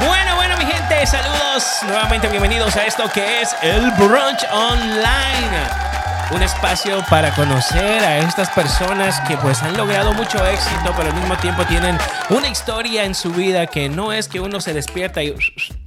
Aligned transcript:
Bueno, 0.00 0.34
bueno, 0.36 0.56
mi 0.56 0.64
gente, 0.64 1.06
saludos. 1.06 1.64
Nuevamente 1.82 2.26
bienvenidos 2.28 2.74
a 2.76 2.86
esto 2.86 3.04
que 3.12 3.42
es 3.42 3.54
el 3.60 3.90
Brunch 3.92 4.46
Online. 4.50 5.50
Un 6.30 6.42
espacio 6.42 7.04
para 7.10 7.34
conocer 7.34 8.02
a 8.02 8.18
estas 8.18 8.48
personas 8.50 9.20
que 9.28 9.36
pues 9.36 9.62
han 9.62 9.76
logrado 9.76 10.14
mucho 10.14 10.44
éxito, 10.46 10.94
pero 10.96 11.10
al 11.10 11.14
mismo 11.14 11.36
tiempo 11.36 11.64
tienen 11.66 11.98
una 12.30 12.48
historia 12.48 13.04
en 13.04 13.14
su 13.14 13.30
vida 13.32 13.66
que 13.66 13.90
no 13.90 14.12
es 14.12 14.28
que 14.28 14.40
uno 14.40 14.60
se 14.60 14.72
despierta 14.72 15.22
y, 15.22 15.34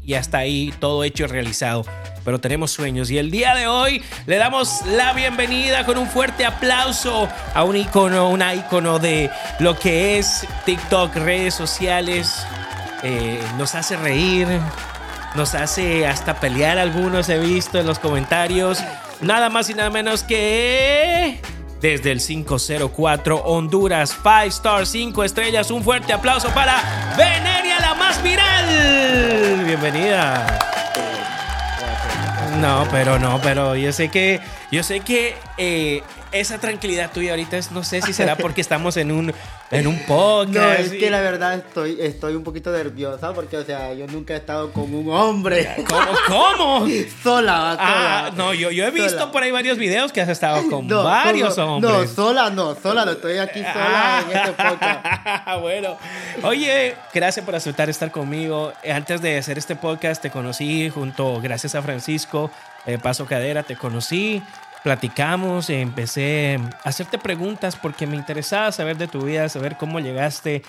y 0.04 0.14
hasta 0.14 0.40
ahí 0.40 0.72
todo 0.80 1.04
hecho 1.04 1.24
y 1.24 1.28
realizado. 1.28 1.84
Pero 2.24 2.40
tenemos 2.40 2.72
sueños 2.72 3.10
y 3.10 3.18
el 3.18 3.32
día 3.32 3.56
de 3.56 3.68
hoy 3.68 4.04
le 4.28 4.38
damos 4.38 4.86
la 4.86 5.14
bienvenida 5.14 5.86
con 5.86 5.98
un 5.98 6.08
fuerte 6.08 6.46
aplauso 6.46 7.28
a 7.54 7.64
un 7.64 7.76
icono, 7.78 8.30
una 8.30 8.54
icono 8.54 9.00
de 9.00 9.32
lo 9.60 9.78
que 9.78 10.20
es 10.20 10.46
TikTok, 10.66 11.16
redes 11.16 11.56
sociales, 11.56 12.46
eh, 13.04 13.44
nos 13.58 13.76
hace 13.76 13.98
reír, 13.98 14.48
nos 15.36 15.56
hace 15.56 16.08
hasta 16.08 16.40
pelear 16.40 16.78
algunos, 16.78 17.30
he 17.30 17.38
visto 17.38 17.80
en 17.80 17.86
los 17.86 18.00
comentarios. 18.00 18.80
Nada 19.22 19.50
más 19.50 19.70
y 19.70 19.74
nada 19.74 19.90
menos 19.90 20.24
que 20.24 21.40
desde 21.84 22.14
el 22.14 22.22
504 22.22 23.38
Honduras, 23.40 24.18
5 24.24 24.40
Star 24.44 24.86
5 24.86 25.24
estrellas. 25.26 25.70
Un 25.70 25.84
fuerte 25.84 26.14
aplauso 26.14 26.48
para 26.50 26.82
Veneria, 27.18 27.80
la 27.82 27.94
más 27.94 28.24
viral. 28.24 29.66
Bienvenida. 29.66 30.60
No, 32.62 32.88
pero 32.90 33.20
no, 33.20 33.42
pero 33.42 33.76
yo 33.76 33.92
sé 33.92 34.08
que, 34.08 34.40
yo 34.72 34.82
sé 34.84 35.02
que 35.02 35.36
eh, 35.58 36.04
esa 36.32 36.58
tranquilidad 36.58 37.12
tuya 37.12 37.32
ahorita 37.32 37.58
es, 37.58 37.72
no 37.72 37.84
sé 37.84 38.02
si 38.02 38.14
será 38.14 38.38
porque 38.38 38.62
estamos 38.62 38.96
en 38.96 39.12
un, 39.12 39.34
en 39.74 39.88
un 39.88 40.00
podcast. 40.06 40.54
No, 40.56 40.72
es 40.72 40.92
que 40.92 41.10
la 41.10 41.22
verdad 41.22 41.56
estoy, 41.56 41.98
estoy 42.00 42.36
un 42.36 42.44
poquito 42.44 42.72
nerviosa 42.72 43.34
porque, 43.34 43.58
o 43.58 43.66
sea, 43.66 43.94
yo 43.94 44.08
nunca 44.08 44.34
he 44.34 44.38
estado 44.38 44.72
con 44.72 44.94
un 44.94 45.10
hombre. 45.12 45.84
¿Cómo? 45.88 46.08
¿Cómo? 46.28 46.88
sola, 46.88 47.06
sola. 47.24 47.78
Ah, 47.80 48.32
no, 48.36 48.54
yo, 48.54 48.72
yo 48.72 48.86
he 48.86 48.92
visto 48.92 49.10
Sola. 49.10 49.32
por 49.32 49.44
ahí 49.44 49.52
varios 49.52 49.78
videos 49.78 50.12
que 50.12 50.22
has 50.22 50.30
estado 50.30 50.70
con 50.70 50.88
No, 50.88 51.04
varios 51.04 51.56
como- 51.56 51.76
hombres. 51.78 51.92
No, 51.94 52.08
sola 52.08 52.50
no, 52.50 52.76
sola, 52.76 53.06
no 53.06 53.12
estoy 53.12 53.38
aquí 53.38 53.62
sola 53.62 54.24
en 54.30 54.38
este 54.38 54.52
podcast. 54.52 55.00
Ah, 55.04 55.58
bueno. 55.62 55.98
Oye, 56.44 56.96
gracias 57.14 57.46
por 57.46 57.56
aceptar 57.56 57.90
estar 57.90 58.12
conmigo. 58.12 58.74
Antes 58.90 59.22
de 59.22 59.38
hacer 59.38 59.58
este 59.58 59.76
podcast 59.76 60.22
te 60.22 60.30
conocí 60.30 60.90
junto, 60.90 61.42
gracias 61.42 61.76
a 61.76 61.82
Francisco 61.82 62.52
eh, 62.86 62.98
Paso 62.98 63.26
Cadera, 63.26 63.64
te 63.64 63.76
conocí, 63.78 64.44
platicamos, 64.84 65.70
empecé 65.70 66.60
a 66.84 66.90
hacerte 66.90 67.18
preguntas 67.18 67.76
porque 67.76 68.06
me 68.08 68.16
interesaba 68.18 68.72
saber 68.72 68.98
de 68.98 69.08
tu 69.08 69.22
vida, 69.22 69.48
saber 69.50 69.78
cómo 69.78 70.00
llegaste. 70.00 70.62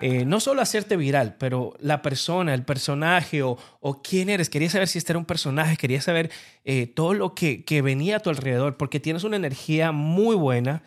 eh, 0.00 0.24
no 0.24 0.40
solo 0.40 0.60
a 0.60 0.64
hacerte 0.64 0.96
viral, 0.96 1.36
pero 1.38 1.74
la 1.78 2.02
persona, 2.02 2.54
el 2.54 2.64
personaje 2.64 3.42
o, 3.44 3.56
o 3.80 4.02
quién 4.02 4.30
eres. 4.30 4.50
Quería 4.50 4.68
saber 4.68 4.88
si 4.88 4.98
este 4.98 5.12
era 5.12 5.18
un 5.18 5.24
personaje, 5.24 5.76
quería 5.76 6.00
saber 6.02 6.30
eh, 6.64 6.86
todo 6.88 7.14
lo 7.14 7.34
que, 7.34 7.64
que 7.64 7.82
venía 7.82 8.16
a 8.16 8.20
tu 8.20 8.28
alrededor, 8.28 8.76
porque 8.76 8.98
tienes 9.00 9.22
una 9.24 9.36
energía 9.36 9.92
muy 9.92 10.34
buena. 10.34 10.82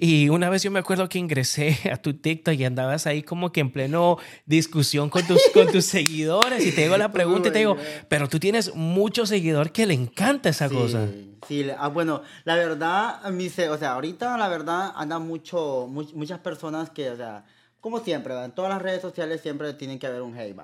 Y 0.00 0.28
una 0.28 0.50
vez 0.50 0.62
yo 0.62 0.70
me 0.70 0.78
acuerdo 0.78 1.08
que 1.08 1.18
ingresé 1.18 1.78
a 1.92 1.96
tu 1.96 2.14
TikTok 2.14 2.54
y 2.54 2.64
andabas 2.64 3.06
ahí 3.06 3.22
como 3.22 3.52
que 3.52 3.60
en 3.60 3.70
pleno 3.70 4.18
discusión 4.44 5.08
con 5.10 5.26
tus, 5.26 5.42
con 5.54 5.66
tus 5.70 5.84
seguidores 5.86 6.64
y 6.66 6.72
te 6.72 6.82
digo 6.82 6.96
la 6.96 7.12
pregunta 7.12 7.48
y 7.48 7.52
te 7.52 7.58
digo, 7.60 7.76
pero 8.08 8.28
tú 8.28 8.38
tienes 8.38 8.74
mucho 8.74 9.26
seguidor 9.26 9.72
que 9.72 9.86
le 9.86 9.94
encanta 9.94 10.48
esa 10.50 10.68
cosa. 10.68 11.06
Sí, 11.06 11.36
sí, 11.48 11.64
le- 11.64 11.76
ah, 11.78 11.88
bueno, 11.88 12.22
la 12.44 12.56
verdad, 12.56 13.20
se, 13.50 13.68
o 13.70 13.78
sea, 13.78 13.92
ahorita 13.92 14.36
la 14.36 14.48
verdad 14.48 14.92
andan 14.96 15.26
mucho, 15.26 15.86
much- 15.88 16.12
muchas 16.14 16.38
personas 16.40 16.90
que, 16.90 17.10
o 17.10 17.16
sea, 17.16 17.44
como 17.80 18.00
siempre, 18.00 18.34
en 18.44 18.50
todas 18.52 18.70
las 18.70 18.82
redes 18.82 19.00
sociales 19.02 19.40
siempre 19.40 19.72
tienen 19.74 19.98
que 19.98 20.06
haber 20.06 20.22
un 20.22 20.36
hate. 20.36 20.56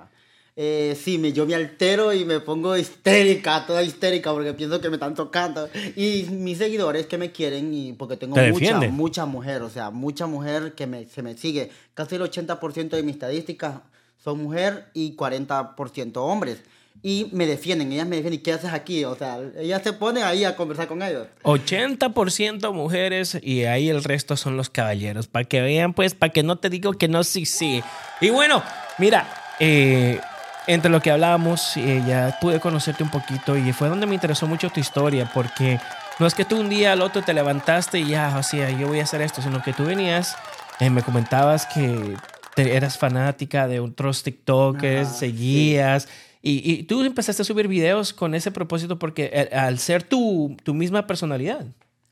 Eh, 0.55 0.95
sí, 1.01 1.17
me, 1.17 1.33
yo 1.33 1.47
me 1.47 1.55
altero 1.55 2.13
y 2.13 2.25
me 2.25 2.39
pongo 2.39 2.77
histérica, 2.77 3.65
toda 3.65 3.81
histérica, 3.81 4.31
porque 4.31 4.53
pienso 4.53 4.79
que 4.79 4.89
me 4.89 4.95
están 4.95 5.15
tocando. 5.15 5.67
Y 5.95 6.27
mis 6.29 6.59
seguidores 6.59 7.07
que 7.07 7.17
me 7.17 7.31
quieren, 7.31 7.73
y 7.73 7.93
porque 7.93 8.17
tengo 8.17 8.35
Te 8.35 8.51
mucha, 8.51 8.79
mucha 8.79 9.25
mujer, 9.25 9.63
o 9.63 9.69
sea, 9.69 9.89
mucha 9.89 10.27
mujer 10.27 10.73
que 10.73 10.85
me, 10.85 11.05
se 11.05 11.23
me 11.23 11.35
sigue. 11.35 11.71
Casi 11.93 12.15
el 12.15 12.21
80% 12.21 12.89
de 12.89 13.03
mis 13.03 13.15
estadísticas 13.15 13.81
son 14.23 14.43
mujer 14.43 14.89
y 14.93 15.15
40% 15.15 16.17
hombres. 16.17 16.59
Y 17.01 17.27
me 17.33 17.45
defienden, 17.47 17.91
ellas 17.91 18.07
me 18.07 18.15
defienden. 18.15 18.39
¿Y 18.39 18.43
qué 18.43 18.53
haces 18.53 18.71
aquí? 18.71 19.03
O 19.03 19.15
sea, 19.15 19.39
ellas 19.57 19.81
se 19.83 19.91
ponen 19.91 20.23
ahí 20.23 20.45
a 20.45 20.55
conversar 20.55 20.87
con 20.87 21.01
ellos. 21.01 21.27
80% 21.43 22.71
mujeres 22.71 23.37
y 23.41 23.63
ahí 23.65 23.89
el 23.89 24.03
resto 24.03 24.37
son 24.37 24.55
los 24.55 24.69
caballeros. 24.69 25.27
Para 25.27 25.43
que 25.43 25.61
vean, 25.61 25.93
pues, 25.93 26.13
para 26.13 26.31
que 26.31 26.43
no 26.43 26.57
te 26.57 26.69
digo 26.69 26.93
que 26.93 27.09
no, 27.09 27.23
sí, 27.23 27.45
sí. 27.45 27.83
Y 28.21 28.29
bueno, 28.29 28.63
mira, 28.99 29.27
eh, 29.59 30.21
entre 30.67 30.89
lo 30.91 31.01
que 31.01 31.11
hablábamos, 31.11 31.75
eh, 31.77 32.01
ya 32.07 32.37
pude 32.41 32.59
conocerte 32.59 33.03
un 33.03 33.09
poquito 33.09 33.57
y 33.57 33.73
fue 33.73 33.89
donde 33.89 34.05
me 34.05 34.15
interesó 34.15 34.47
mucho 34.47 34.69
tu 34.69 34.79
historia, 34.79 35.29
porque 35.33 35.79
no 36.19 36.25
es 36.27 36.33
que 36.33 36.45
tú 36.45 36.59
un 36.59 36.69
día 36.69 36.91
al 36.93 37.01
otro 37.01 37.21
te 37.21 37.33
levantaste 37.33 37.99
y 37.99 38.07
ya, 38.09 38.35
o 38.37 38.43
sea, 38.43 38.69
yo 38.69 38.87
voy 38.87 38.99
a 38.99 39.03
hacer 39.03 39.21
esto, 39.21 39.41
sino 39.41 39.61
que 39.61 39.73
tú 39.73 39.85
venías, 39.85 40.35
eh, 40.79 40.89
me 40.89 41.01
comentabas 41.03 41.65
que 41.65 42.15
te- 42.55 42.75
eras 42.75 42.97
fanática 42.97 43.67
de 43.67 43.79
otros 43.79 44.23
TikTokers, 44.23 45.07
Ajá, 45.09 45.17
seguías. 45.17 46.07
Y, 46.41 46.71
y 46.71 46.83
tú 46.83 47.03
empezaste 47.03 47.41
a 47.41 47.45
subir 47.45 47.67
videos 47.69 48.11
con 48.13 48.35
ese 48.35 48.51
propósito 48.51 48.99
porque 48.99 49.29
eh, 49.33 49.55
al 49.55 49.79
ser 49.79 50.03
tu, 50.03 50.57
tu 50.63 50.73
misma 50.73 51.07
personalidad. 51.07 51.65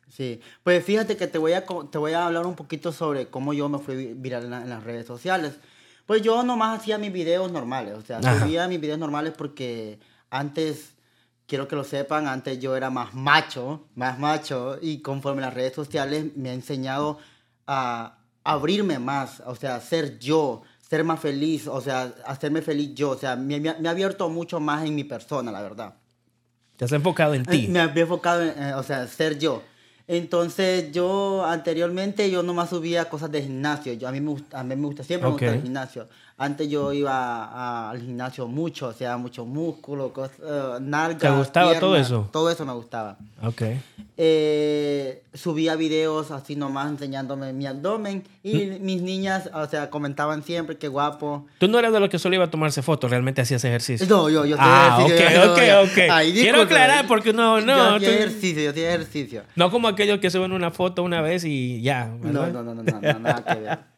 Sí, 0.09 0.39
pues 0.63 0.83
fíjate 0.83 1.15
que 1.17 1.27
te 1.27 1.37
voy 1.37 1.53
a, 1.53 1.63
te 1.91 1.97
voy 1.97 2.13
a 2.13 2.25
hablar 2.25 2.45
un 2.45 2.55
poquito 2.55 2.91
sobre 2.91 3.27
cómo 3.27 3.53
yo 3.53 3.69
me 3.69 3.79
fui 3.79 3.95
vi- 3.95 4.13
viral 4.13 4.45
en, 4.45 4.49
la- 4.51 4.61
en 4.61 4.69
las 4.69 4.83
redes 4.83 5.05
sociales. 5.05 5.53
Pues 6.05 6.21
yo 6.21 6.43
nomás 6.43 6.79
hacía 6.79 6.97
mis 6.97 7.11
videos 7.13 7.51
normales, 7.51 7.95
o 7.95 8.01
sea, 8.01 8.17
Ajá. 8.19 8.39
subía 8.39 8.67
mis 8.67 8.79
videos 8.81 8.99
normales 8.99 9.33
porque 9.37 9.99
antes, 10.29 10.93
quiero 11.47 11.67
que 11.67 11.75
lo 11.75 11.83
sepan, 11.83 12.27
antes 12.27 12.59
yo 12.59 12.75
era 12.75 12.89
más 12.89 13.13
macho, 13.13 13.85
más 13.95 14.17
macho, 14.19 14.77
y 14.81 14.99
conforme 15.01 15.41
las 15.41 15.53
redes 15.53 15.73
sociales 15.73 16.25
me 16.35 16.49
ha 16.49 16.53
enseñado 16.53 17.17
a 17.67 18.17
abrirme 18.43 18.99
más, 18.99 19.41
o 19.45 19.55
sea, 19.55 19.79
ser 19.79 20.17
yo, 20.19 20.63
ser 20.81 21.03
más 21.03 21.19
feliz, 21.19 21.67
o 21.67 21.79
sea, 21.79 22.13
hacerme 22.25 22.61
feliz 22.61 22.93
yo, 22.95 23.11
o 23.11 23.17
sea, 23.17 23.35
me, 23.35 23.59
me 23.59 23.69
ha- 23.69 23.77
me 23.79 23.87
ha 23.87 23.91
abierto 23.91 24.27
mucho 24.29 24.59
más 24.59 24.83
en 24.85 24.95
mi 24.95 25.03
persona, 25.03 25.51
la 25.51 25.61
verdad. 25.61 25.93
Te 26.75 26.85
has 26.85 26.91
enfocado 26.91 27.33
en 27.35 27.41
Eh, 27.43 27.45
ti. 27.51 27.67
Me 27.69 27.79
había 27.79 28.03
enfocado 28.03 28.41
en, 28.43 28.61
eh, 28.61 28.73
o 28.73 28.83
sea, 28.83 29.07
ser 29.07 29.37
yo. 29.37 29.61
Entonces, 30.07 30.91
yo 30.91 31.45
anteriormente 31.45 32.29
yo 32.29 32.43
nomás 32.43 32.69
subía 32.69 33.09
cosas 33.09 33.31
de 33.31 33.43
gimnasio. 33.43 33.93
Yo, 33.93 34.07
a, 34.07 34.11
mí 34.11 34.19
me 34.19 34.31
gusta, 34.31 34.59
a 34.59 34.63
mí 34.63 34.75
me 34.75 34.87
gusta, 34.87 35.03
siempre 35.03 35.27
me 35.27 35.33
gusta 35.33 35.47
Ok. 35.47 35.53
el 35.55 35.61
gimnasio. 35.61 36.07
Antes 36.43 36.67
yo 36.69 36.91
iba 36.91 37.13
a- 37.13 37.91
al 37.91 38.01
gimnasio 38.01 38.47
mucho, 38.47 38.87
o 38.87 38.93
sea, 38.93 39.15
mucho 39.17 39.45
músculo, 39.45 40.11
cos- 40.11 40.31
eh, 40.43 40.79
nalgas, 40.81 41.19
¿Te 41.21 41.29
gustaba 41.37 41.79
todo 41.79 41.95
eso? 41.95 42.27
Todo 42.31 42.49
eso 42.49 42.65
me 42.65 42.73
gustaba. 42.73 43.17
Ok. 43.43 43.61
Eh, 44.17 45.23
subía 45.33 45.75
videos 45.75 46.31
así 46.31 46.55
nomás 46.55 46.89
enseñándome 46.89 47.53
mi 47.53 47.65
abdomen 47.67 48.23
y 48.43 48.55
Mm. 48.65 48.81
mis 48.83 49.01
niñas, 49.01 49.49
o 49.53 49.65
sea, 49.67 49.89
comentaban 49.89 50.43
siempre 50.43 50.77
qué 50.77 50.87
guapo. 50.87 51.45
Tú 51.59 51.67
no 51.67 51.77
eras 51.77 51.93
de 51.93 51.99
los 51.99 52.09
que 52.09 52.17
solo 52.17 52.35
iba 52.35 52.45
a 52.45 52.49
tomarse 52.49 52.81
fotos, 52.81 53.09
realmente 53.11 53.41
hacías 53.41 53.63
ejercicio. 53.63 54.07
No, 54.07 54.29
yo, 54.29 54.45
yo 54.45 54.55
Ah, 54.59 54.99
ok, 55.01 55.09
yo- 55.09 55.51
ok, 55.53 55.59
yo- 55.67 55.81
ok. 55.83 55.97
Ay, 56.11 56.33
Quiero 56.33 56.61
aclarar 56.61 57.07
porque 57.07 57.33
no, 57.33 57.59
Yo 57.59 57.65
no. 57.67 57.95
hacía 57.95 58.07
tú- 58.09 58.13
ejercicio, 58.15 58.63
yo 58.63 58.69
hacía 58.71 58.89
ejercicio. 58.95 59.43
no 59.55 59.69
como 59.69 59.87
aquellos 59.87 60.19
que 60.19 60.29
suben 60.31 60.51
una 60.53 60.71
foto 60.71 61.03
una 61.03 61.21
vez 61.21 61.43
y 61.45 61.81
ya. 61.81 62.11
¿verdad? 62.19 62.51
no, 62.51 62.63
no, 62.63 62.73
no, 62.75 62.83
no, 62.83 62.99
no, 63.01 63.19
nada 63.19 63.43
que 63.43 63.59
ver. 63.59 63.90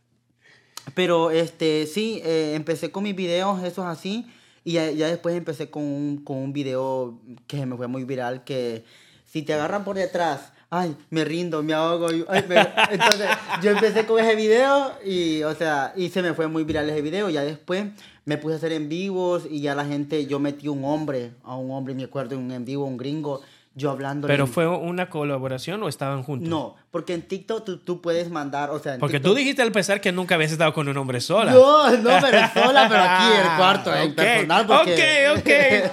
Pero 0.94 1.32
este, 1.32 1.86
sí, 1.88 2.22
eh, 2.24 2.54
empecé 2.56 2.92
con 2.92 3.04
mis 3.04 3.16
videos, 3.16 3.64
esos 3.64 3.86
así, 3.86 4.26
y 4.64 4.74
ya, 4.74 4.92
ya 4.92 5.08
después 5.08 5.36
empecé 5.36 5.70
con 5.70 5.84
un, 5.84 6.18
con 6.24 6.38
un 6.38 6.54
video 6.54 7.20
que 7.48 7.66
me 7.66 7.76
fue 7.76 7.88
muy 7.88 8.04
viral, 8.04 8.44
que 8.44 8.84
si 9.26 9.42
te 9.42 9.54
agarran 9.54 9.84
por 9.84 9.96
detrás, 9.96 10.52
ay, 10.70 10.96
me 11.10 11.24
rindo, 11.26 11.64
me 11.64 11.74
ahogo. 11.74 12.08
ay, 12.28 12.46
me- 12.48 12.56
Entonces, 12.92 13.28
yo 13.62 13.72
empecé 13.72 14.06
con 14.06 14.20
ese 14.24 14.36
video 14.36 14.92
y, 15.06 15.44
o 15.44 15.56
sea, 15.56 15.94
y 15.96 16.10
se 16.10 16.22
me 16.22 16.34
fue 16.34 16.48
muy 16.48 16.64
viral 16.64 16.90
ese 16.90 17.02
video. 17.02 17.30
Ya 17.30 17.42
después 17.44 17.86
me 18.26 18.38
puse 18.38 18.54
a 18.56 18.58
hacer 18.58 18.72
en 18.74 18.90
vivos 18.90 19.44
y 19.50 19.62
ya 19.62 19.76
la 19.76 19.86
gente, 19.86 20.26
yo 20.28 20.40
metí 20.40 20.68
un 20.68 20.84
hombre, 20.86 21.32
a 21.44 21.56
un 21.56 21.72
hombre, 21.72 21.94
me 21.96 22.04
acuerdo, 22.04 22.38
un 22.38 22.52
en 22.52 22.64
vivo, 22.66 22.86
un 22.86 22.98
gringo, 22.98 23.42
yo 23.76 23.90
hablando. 23.92 24.28
¿Pero 24.28 24.46
fue 24.48 24.68
una 24.68 25.10
colaboración 25.10 25.82
o 25.84 25.88
estaban 25.90 26.22
juntos? 26.24 26.48
No, 26.48 26.76
porque 26.92 27.14
en 27.16 27.24
TikTok 27.24 27.66
tú, 27.66 27.78
tú 27.80 28.02
puedes 28.02 28.30
mandar, 28.30 28.70
o 28.70 28.78
sea, 28.80 28.94
en 28.96 29.00
Porque 29.00 29.20
TikTok- 29.20 29.24
tú 29.24 29.34
dijiste 29.36 29.62
al 29.64 29.70
empezar 29.70 30.00
que 30.00 30.12
nunca 30.12 30.36
habías 30.36 30.52
estado 30.52 30.74
con 30.74 30.88
un 30.88 30.96
hombre 30.98 31.20
sola. 31.22 31.52
No, 31.54 31.90
no, 31.90 32.10
pero 32.22 32.40
sola, 32.54 32.88
pero 32.88 33.02
aquí 33.04 33.24
en 33.34 33.52
el 33.52 33.58
cuarto, 33.58 33.96
en 33.96 34.10
Ok, 34.12 34.16
personal, 34.16 34.68
porque... 34.68 35.30
Ok, 35.30 35.40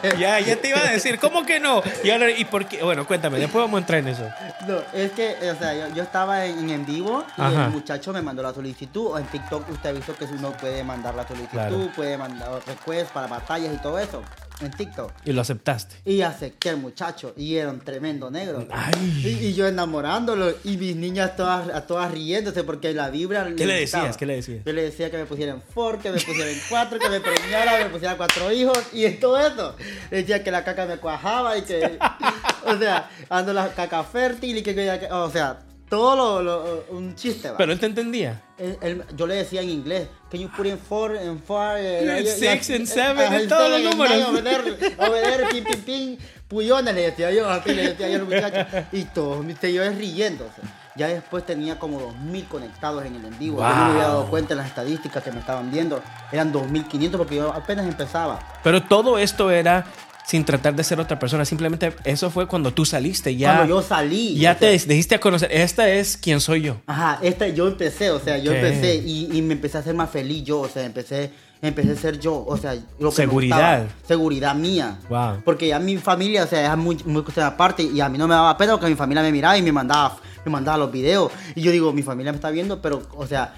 ok. 0.05 0.19
Ya, 0.19 0.41
ya 0.41 0.57
te 0.57 0.69
iba 0.69 0.79
a 0.79 0.91
decir, 0.93 1.19
¿cómo 1.19 1.45
que 1.47 1.59
no? 1.59 1.83
Y 2.05 2.11
ahora, 2.11 2.31
¿y 2.31 2.45
por 2.45 2.67
qué? 2.67 2.83
Bueno, 2.83 3.07
cuéntame, 3.07 3.39
después 3.39 3.63
vamos 3.65 3.79
a 3.79 3.81
entrar 3.81 4.01
en 4.01 4.09
eso. 4.09 4.29
No, 4.69 4.77
es 4.93 5.13
que, 5.13 5.37
o 5.51 5.59
sea, 5.59 5.75
yo, 5.89 5.95
yo 5.95 6.03
estaba 6.03 6.45
en, 6.45 6.69
en 6.69 6.85
vivo 6.85 7.25
y 7.39 7.41
Ajá. 7.41 7.65
el 7.67 7.71
muchacho 7.71 8.13
me 8.13 8.21
mandó 8.21 8.43
la 8.43 8.53
solicitud. 8.53 9.19
En 9.19 9.25
TikTok 9.27 9.71
usted 9.71 9.89
ha 9.89 9.93
visto 9.93 10.15
que 10.17 10.25
uno 10.27 10.53
puede 10.53 10.85
mandar 10.85 11.15
la 11.15 11.27
solicitud, 11.27 11.51
Claro. 11.53 11.89
puede 11.97 12.19
mandar 12.19 12.61
request 12.67 13.11
para 13.13 13.27
batallas 13.27 13.73
y 13.75 13.79
todo 13.79 13.99
eso. 13.99 14.23
En 14.61 14.71
TikTok. 14.71 15.13
Y 15.25 15.33
lo 15.33 15.41
aceptaste. 15.41 15.97
Y 16.05 16.23
acepté 16.23 16.71
al 16.71 16.77
muchacho. 16.79 17.33
Y 17.37 17.57
era 17.57 17.71
un 17.71 17.81
tremendo 17.81 18.31
negro. 18.31 18.67
Ay. 18.71 18.93
Y, 19.25 19.47
y 19.47 19.55
yo 19.55 19.67
enamorándolo. 19.67 20.55
Y 20.65 20.77
mis 20.77 20.97
niñas 20.97 21.37
todas, 21.37 21.87
todas 21.87 22.11
riéndose 22.11 22.65
porque 22.65 22.93
la 22.93 23.11
vibra. 23.11 23.49
¿Qué 23.57 23.67
le 23.67 23.81
decías? 23.81 24.17
¿Qué 24.17 24.27
le 24.27 24.37
decías? 24.37 24.65
Yo 24.65 24.73
le 24.73 24.83
decía 24.83 25.11
que 25.11 25.17
me 25.19 25.27
pusieran 25.27 25.63
four, 25.75 25.99
que 25.99 26.11
me 26.11 26.21
pusieran 26.21 26.55
cuatro, 26.69 26.99
que 26.99 27.09
me 27.09 27.21
preñara, 27.21 27.79
que 27.79 27.85
me 27.85 27.91
pusieran 27.91 28.17
cuatro 28.17 28.53
hijos. 28.53 28.79
Y 28.93 29.09
todo 29.13 29.39
eso. 29.39 29.77
Le 30.11 30.19
decía 30.19 30.43
que 30.45 30.51
la 30.51 30.65
caca 30.65 30.87
me 30.87 30.97
cuajaba 30.99 31.57
y 31.59 31.63
que. 31.63 31.99
o 32.67 32.77
sea, 32.79 33.11
ando 33.29 33.53
la 33.53 33.69
caca 33.75 34.03
fértil 34.05 34.59
y 34.59 34.63
que- 34.63 35.09
o 35.11 35.31
sea, 35.31 35.59
todo 35.91 36.17
lo, 36.17 36.43
lo- 36.43 36.85
un 36.97 37.15
chiste, 37.17 37.51
va. 37.51 37.59
Pero 37.59 37.73
él 37.73 37.79
te 37.81 37.87
entendía. 37.87 38.41
Él- 38.57 38.79
él- 38.81 39.05
yo 39.17 39.27
le 39.27 39.35
decía 39.35 39.61
en 39.61 39.69
inglés, 39.69 40.09
can 40.31 40.41
you 40.41 40.49
put 40.57 40.65
in 40.67 40.79
four 40.79 41.17
and 41.17 41.43
Yeah, 41.47 42.19
eh, 42.19 42.25
six 42.27 42.71
eh, 42.71 42.77
and 42.77 42.87
seven, 42.87 43.43
y 43.43 43.47
todos 43.49 43.69
los 43.69 43.83
números. 43.83 44.43
there, 44.43 45.47
pin, 45.51 45.65
pin, 45.65 45.83
pin, 45.83 46.19
puyones, 46.49 46.95
le 46.95 47.03
decía 47.03 47.31
yo, 47.33 47.51
así 47.51 47.75
le 47.75 47.89
decía 47.89 48.09
yo 48.09 48.17
al 48.21 48.25
muchacho. 48.25 48.87
Y 48.93 49.05
todos 49.05 49.45
mis 49.45 49.59
seguidores 49.59 49.99
riéndose. 49.99 50.63
Ya 50.97 51.07
después 51.09 51.45
tenía 51.47 51.79
como 51.79 52.01
2.000 52.01 52.49
conectados 52.49 53.05
en 53.05 53.15
el 53.17 53.25
en 53.25 53.39
vivo. 53.39 53.59
Yo 53.59 53.69
no 53.69 53.75
me 53.87 53.91
había 53.93 54.03
dado 54.09 54.27
cuenta 54.27 54.55
en 54.55 54.59
las 54.59 54.67
estadísticas 54.69 55.23
que 55.23 55.33
me 55.33 55.41
estaban 55.41 55.71
viendo. 55.71 56.03
Eran 56.33 56.53
2.500 56.53 57.17
porque 57.17 57.37
yo 57.37 57.53
apenas 57.53 57.87
empezaba. 57.87 58.39
Pero 58.63 58.83
todo 58.83 59.17
esto 59.19 59.51
era 59.51 59.87
sin 60.31 60.45
tratar 60.45 60.77
de 60.77 60.85
ser 60.85 61.01
otra 61.01 61.19
persona. 61.19 61.45
Simplemente 61.45 61.93
eso 62.05 62.31
fue 62.31 62.47
cuando 62.47 62.73
tú 62.73 62.85
saliste. 62.85 63.35
Ya, 63.35 63.57
Cuando 63.57 63.75
yo 63.75 63.83
salí. 63.83 64.37
ya 64.37 64.57
te 64.57 64.79
sea, 64.79 64.89
dijiste 64.89 65.17
a 65.17 65.19
conocer. 65.19 65.51
Esta 65.51 65.89
es 65.91 66.17
quien 66.17 66.41
soy 66.41 66.63
yo. 66.63 66.77
Ajá, 66.87 67.19
esta, 67.21 67.49
yo 67.49 67.67
empecé, 67.67 68.13
o 68.13 68.21
sea, 68.21 68.39
yo 68.39 68.53
empecé 68.53 68.95
y, 68.95 69.29
y 69.37 69.43
me 69.43 69.55
empecé 69.55 69.79
a 69.79 69.81
hacer 69.81 69.93
más 69.97 70.09
feliz 70.09 70.45
yo, 70.45 70.61
o 70.61 70.69
sea, 70.69 70.85
empecé, 70.87 71.33
empecé 71.61 71.91
a 71.91 71.97
ser 71.97 72.21
yo, 72.21 72.45
o 72.47 72.57
sea, 72.57 72.77
lo 73.01 73.11
que 73.11 73.17
Seguridad. 73.17 73.81
gustaba, 73.81 74.07
seguridad 74.07 74.55
mía. 74.55 74.99
Wow. 75.09 75.43
Porque 75.45 75.67
ya 75.67 75.81
mi 75.81 75.97
familia, 75.97 76.45
o 76.45 76.47
sea, 76.47 76.71
es 76.71 76.79
muy, 76.79 76.97
muy 77.07 77.23
cuestión 77.23 77.47
aparte 77.47 77.83
y 77.83 78.01
a 78.01 78.09
mí 78.09 78.17
no 78.17 78.29
me 78.29 78.35
daba 78.35 78.57
pena 78.57 78.75
porque 78.75 78.87
mi 78.89 78.95
familia 78.95 79.25
me 79.25 79.33
miraba 79.33 79.59
y 79.59 79.63
me 79.63 79.73
mandaba, 79.73 80.17
me 80.45 80.53
mandaba 80.53 80.79
los 80.79 80.93
videos. 80.93 81.33
Y 81.57 81.63
yo 81.63 81.73
digo, 81.73 81.93
mi 81.93 82.05
familia 82.05 82.31
me 82.31 82.37
está 82.37 82.51
viendo, 82.53 82.81
pero, 82.81 83.03
o 83.17 83.27
sea, 83.27 83.53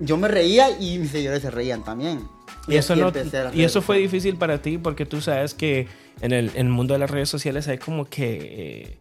yo 0.00 0.16
me 0.16 0.28
reía 0.28 0.70
y 0.80 0.96
mis 0.96 1.10
seguidores 1.10 1.42
se 1.42 1.50
reían 1.50 1.84
también. 1.84 2.26
Y 2.68 2.76
eso, 2.76 2.94
así 2.94 3.02
no, 3.02 3.12
y 3.52 3.62
eso 3.64 3.82
fue 3.82 3.98
difícil 3.98 4.36
para 4.36 4.62
ti 4.62 4.78
porque 4.78 5.04
tú 5.06 5.20
sabes 5.20 5.54
que 5.54 5.86
en 6.20 6.32
el, 6.32 6.50
en 6.54 6.66
el 6.66 6.72
mundo 6.72 6.94
de 6.94 7.00
las 7.00 7.10
redes 7.10 7.28
sociales 7.28 7.68
hay 7.68 7.78
como 7.78 8.04
que 8.06 8.38
eh, 8.42 8.98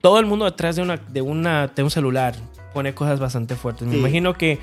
todo 0.00 0.18
el 0.18 0.26
mundo 0.26 0.44
detrás 0.44 0.76
de, 0.76 0.82
una, 0.82 0.96
de, 0.96 1.22
una, 1.22 1.68
de 1.68 1.82
un 1.82 1.90
celular 1.90 2.34
pone 2.74 2.94
cosas 2.94 3.20
bastante 3.20 3.54
fuertes. 3.56 3.86
Me 3.86 3.94
Sí. 3.94 3.98
imagino 4.00 4.34
que 4.34 4.58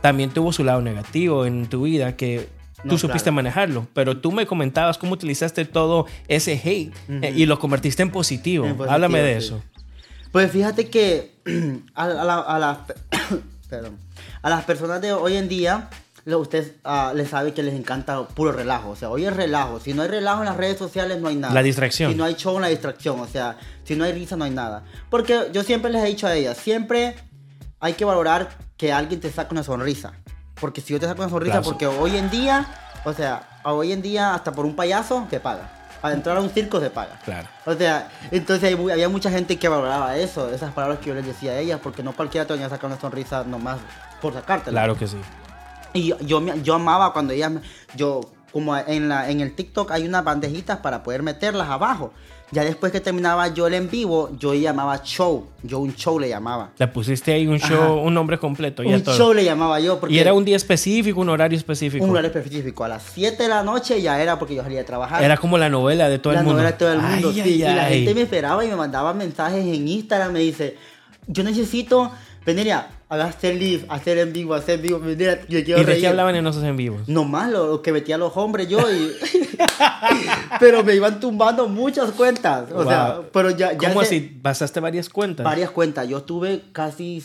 también 0.00 0.30
tuvo 0.30 0.52
su 0.52 0.64
lado 0.64 0.80
negativo 0.82 1.44
en 1.46 1.66
tu 1.66 1.82
vida 1.82 2.16
que 2.16 2.48
tú 2.88 2.96
supiste 2.98 3.24
claro. 3.24 3.34
manejarlo, 3.36 3.86
pero 3.92 4.16
tú 4.18 4.32
me 4.32 4.46
comentabas 4.46 4.96
cómo 4.96 5.12
utilizaste 5.12 5.66
todo 5.66 6.06
ese 6.28 6.52
hate 6.64 6.94
eh, 7.22 7.32
y 7.36 7.44
lo 7.46 7.58
convertiste 7.58 8.02
en 8.02 8.10
positivo. 8.10 8.64
En 8.64 8.72
positivo, 8.76 8.94
Háblame 8.94 9.20
de 9.20 9.40
sí. 9.40 9.46
eso. 9.46 9.62
Pues 10.32 10.50
fíjate 10.50 10.88
que 10.88 11.32
a, 11.94 12.04
a 12.04 12.24
la- 12.24 12.40
a 12.40 12.58
las, 12.58 12.78
perdón, 13.68 13.98
a 14.42 14.48
las 14.50 14.64
personas 14.64 15.00
de 15.02 15.12
hoy 15.12 15.36
en 15.36 15.48
día, 15.48 15.90
usted 16.26 16.76
ah, 16.84 17.12
les 17.14 17.28
sabe 17.28 17.52
que 17.52 17.62
les 17.62 17.74
encanta 17.74 18.26
puro 18.28 18.52
relajo. 18.52 18.90
O 18.90 18.96
sea, 18.96 19.10
hoy 19.10 19.26
es 19.26 19.34
relajo. 19.34 19.80
Si 19.80 19.94
no 19.94 20.02
hay 20.02 20.08
relajo 20.08 20.40
en 20.40 20.46
las 20.46 20.56
redes 20.56 20.78
sociales, 20.78 21.20
no 21.20 21.28
hay 21.28 21.36
nada. 21.36 21.54
La 21.54 21.62
distracción. 21.62 22.12
Si 22.12 22.16
no 22.16 22.24
hay 22.24 22.34
show, 22.34 22.58
la 22.58 22.68
distracción. 22.68 23.20
O 23.20 23.26
sea, 23.26 23.56
si 23.84 23.96
no 23.96 24.04
hay 24.04 24.12
risa, 24.12 24.36
no 24.36 24.44
hay 24.44 24.50
nada. 24.50 24.84
Porque 25.08 25.48
yo 25.52 25.62
siempre 25.62 25.90
les 25.90 26.02
he 26.04 26.06
dicho 26.06 26.26
a 26.26 26.34
ellas, 26.34 26.56
siempre 26.56 27.16
hay 27.80 27.94
que 27.94 28.04
valorar 28.04 28.50
que 28.76 28.92
alguien 28.92 29.20
te 29.20 29.30
saque 29.30 29.52
una 29.52 29.62
sonrisa. 29.62 30.12
Porque 30.60 30.80
si 30.80 30.92
yo 30.92 31.00
te 31.00 31.06
saco 31.06 31.22
una 31.22 31.30
sonrisa, 31.30 31.58
Aplauso. 31.58 31.70
porque 31.70 31.86
hoy 31.86 32.16
en 32.16 32.30
día, 32.30 32.66
o 33.04 33.12
sea, 33.12 33.60
hoy 33.64 33.92
en 33.92 34.02
día 34.02 34.34
hasta 34.34 34.52
por 34.52 34.66
un 34.66 34.76
payaso 34.76 35.26
te 35.30 35.40
paga. 35.40 35.76
Para 36.00 36.14
entrar 36.14 36.38
a 36.38 36.40
un 36.40 36.48
circo 36.48 36.80
se 36.80 36.88
paga. 36.88 37.18
Claro. 37.24 37.46
O 37.66 37.74
sea, 37.74 38.08
entonces 38.30 38.72
había 38.72 39.08
mucha 39.10 39.30
gente 39.30 39.58
que 39.58 39.68
valoraba 39.68 40.16
eso, 40.16 40.50
esas 40.50 40.72
palabras 40.72 40.98
que 41.00 41.06
yo 41.06 41.14
les 41.14 41.26
decía 41.26 41.52
a 41.52 41.58
ellas, 41.58 41.78
porque 41.82 42.02
no 42.02 42.12
cualquiera 42.14 42.46
te 42.46 42.54
venía 42.54 42.68
a 42.68 42.70
sacar 42.70 42.90
una 42.90 42.98
sonrisa 42.98 43.44
nomás 43.44 43.78
por 44.22 44.32
sacártela. 44.32 44.80
Claro 44.80 44.96
que 44.96 45.06
sí. 45.06 45.18
Y 45.92 46.12
yo, 46.24 46.40
yo, 46.62 46.74
amaba 46.74 47.12
cuando 47.12 47.32
ellas, 47.32 47.52
yo, 47.96 48.20
como 48.52 48.76
en, 48.76 49.08
la, 49.08 49.30
en 49.30 49.40
el 49.40 49.54
TikTok 49.54 49.90
hay 49.92 50.06
unas 50.06 50.24
bandejitas 50.24 50.78
para 50.78 51.02
poder 51.02 51.22
meterlas 51.22 51.68
abajo. 51.68 52.12
Ya 52.52 52.64
después 52.64 52.90
que 52.90 52.98
terminaba 53.00 53.46
yo 53.46 53.68
el 53.68 53.74
en 53.74 53.88
vivo, 53.88 54.30
yo 54.36 54.52
llamaba 54.54 55.04
show, 55.04 55.46
yo 55.62 55.78
un 55.78 55.94
show 55.94 56.18
le 56.18 56.28
llamaba. 56.28 56.70
Le 56.78 56.88
pusiste 56.88 57.32
ahí 57.32 57.46
un 57.46 57.60
show, 57.60 57.80
Ajá. 57.80 57.92
un 57.92 58.12
nombre 58.12 58.38
completo. 58.38 58.82
ya 58.82 58.96
Un 58.96 59.04
todo. 59.04 59.16
show 59.16 59.32
le 59.32 59.44
llamaba 59.44 59.78
yo. 59.78 60.00
Porque 60.00 60.12
y 60.16 60.18
era 60.18 60.34
un 60.34 60.44
día 60.44 60.56
específico, 60.56 61.20
un 61.20 61.28
horario 61.28 61.56
específico. 61.56 62.04
un 62.04 62.10
horario 62.10 62.28
específico. 62.28 62.82
A 62.82 62.88
las 62.88 63.04
7 63.14 63.40
de 63.44 63.48
la 63.48 63.62
noche 63.62 64.02
ya 64.02 64.20
era 64.20 64.36
porque 64.36 64.56
yo 64.56 64.62
salía 64.64 64.78
de 64.78 64.84
trabajar. 64.84 65.22
Era 65.22 65.36
como 65.36 65.58
la 65.58 65.68
novela 65.68 66.08
de 66.08 66.18
todo 66.18 66.32
la 66.32 66.40
el 66.40 66.44
mundo. 66.44 66.56
novela 66.60 66.72
de 66.72 66.78
todo 66.78 66.92
el 66.92 66.98
mundo. 67.00 67.28
Ay, 67.28 67.34
sí. 67.34 67.40
ay, 67.40 67.52
y 67.54 67.58
la 67.62 67.84
gente 67.84 68.14
me 68.16 68.22
esperaba 68.22 68.64
y 68.64 68.68
me 68.68 68.74
mandaba 68.74 69.14
mensajes 69.14 69.64
en 69.64 69.86
Instagram. 69.86 70.32
Me 70.32 70.40
dice, 70.40 70.76
yo 71.28 71.44
necesito 71.44 72.10
venir 72.44 72.72
a, 73.10 73.24
hacer 73.24 73.56
live, 73.56 73.84
hacer 73.88 74.18
en 74.18 74.32
vivo, 74.32 74.54
hacer 74.54 74.76
en 74.76 74.82
vivo. 74.82 75.00
Venir, 75.00 75.40
yo 75.48 75.62
quiero 75.64 75.82
¿Y 75.82 75.84
de 75.84 75.98
qué 75.98 76.06
hablaban 76.06 76.36
en 76.36 76.46
esos 76.46 76.62
en 76.62 76.76
vivos? 76.76 77.08
Nomás 77.08 77.50
lo, 77.50 77.66
lo 77.66 77.82
que 77.82 77.92
metía 77.92 78.14
a 78.14 78.18
los 78.18 78.36
hombres 78.36 78.68
yo 78.68 78.78
y... 78.90 79.12
pero 80.60 80.82
me 80.84 80.94
iban 80.94 81.20
tumbando 81.20 81.68
muchas 81.68 82.12
cuentas. 82.12 82.70
O 82.72 82.84
sea, 82.84 83.16
Wow. 83.16 83.24
pero 83.32 83.50
ya... 83.50 83.72
ya 83.72 83.88
¿Cómo 83.88 84.00
así? 84.00 84.20
¿Pasaste 84.20 84.80
varias 84.80 85.08
cuentas? 85.08 85.44
Varias 85.44 85.70
cuentas. 85.70 86.08
Yo 86.08 86.22
tuve 86.22 86.62
casi 86.72 87.22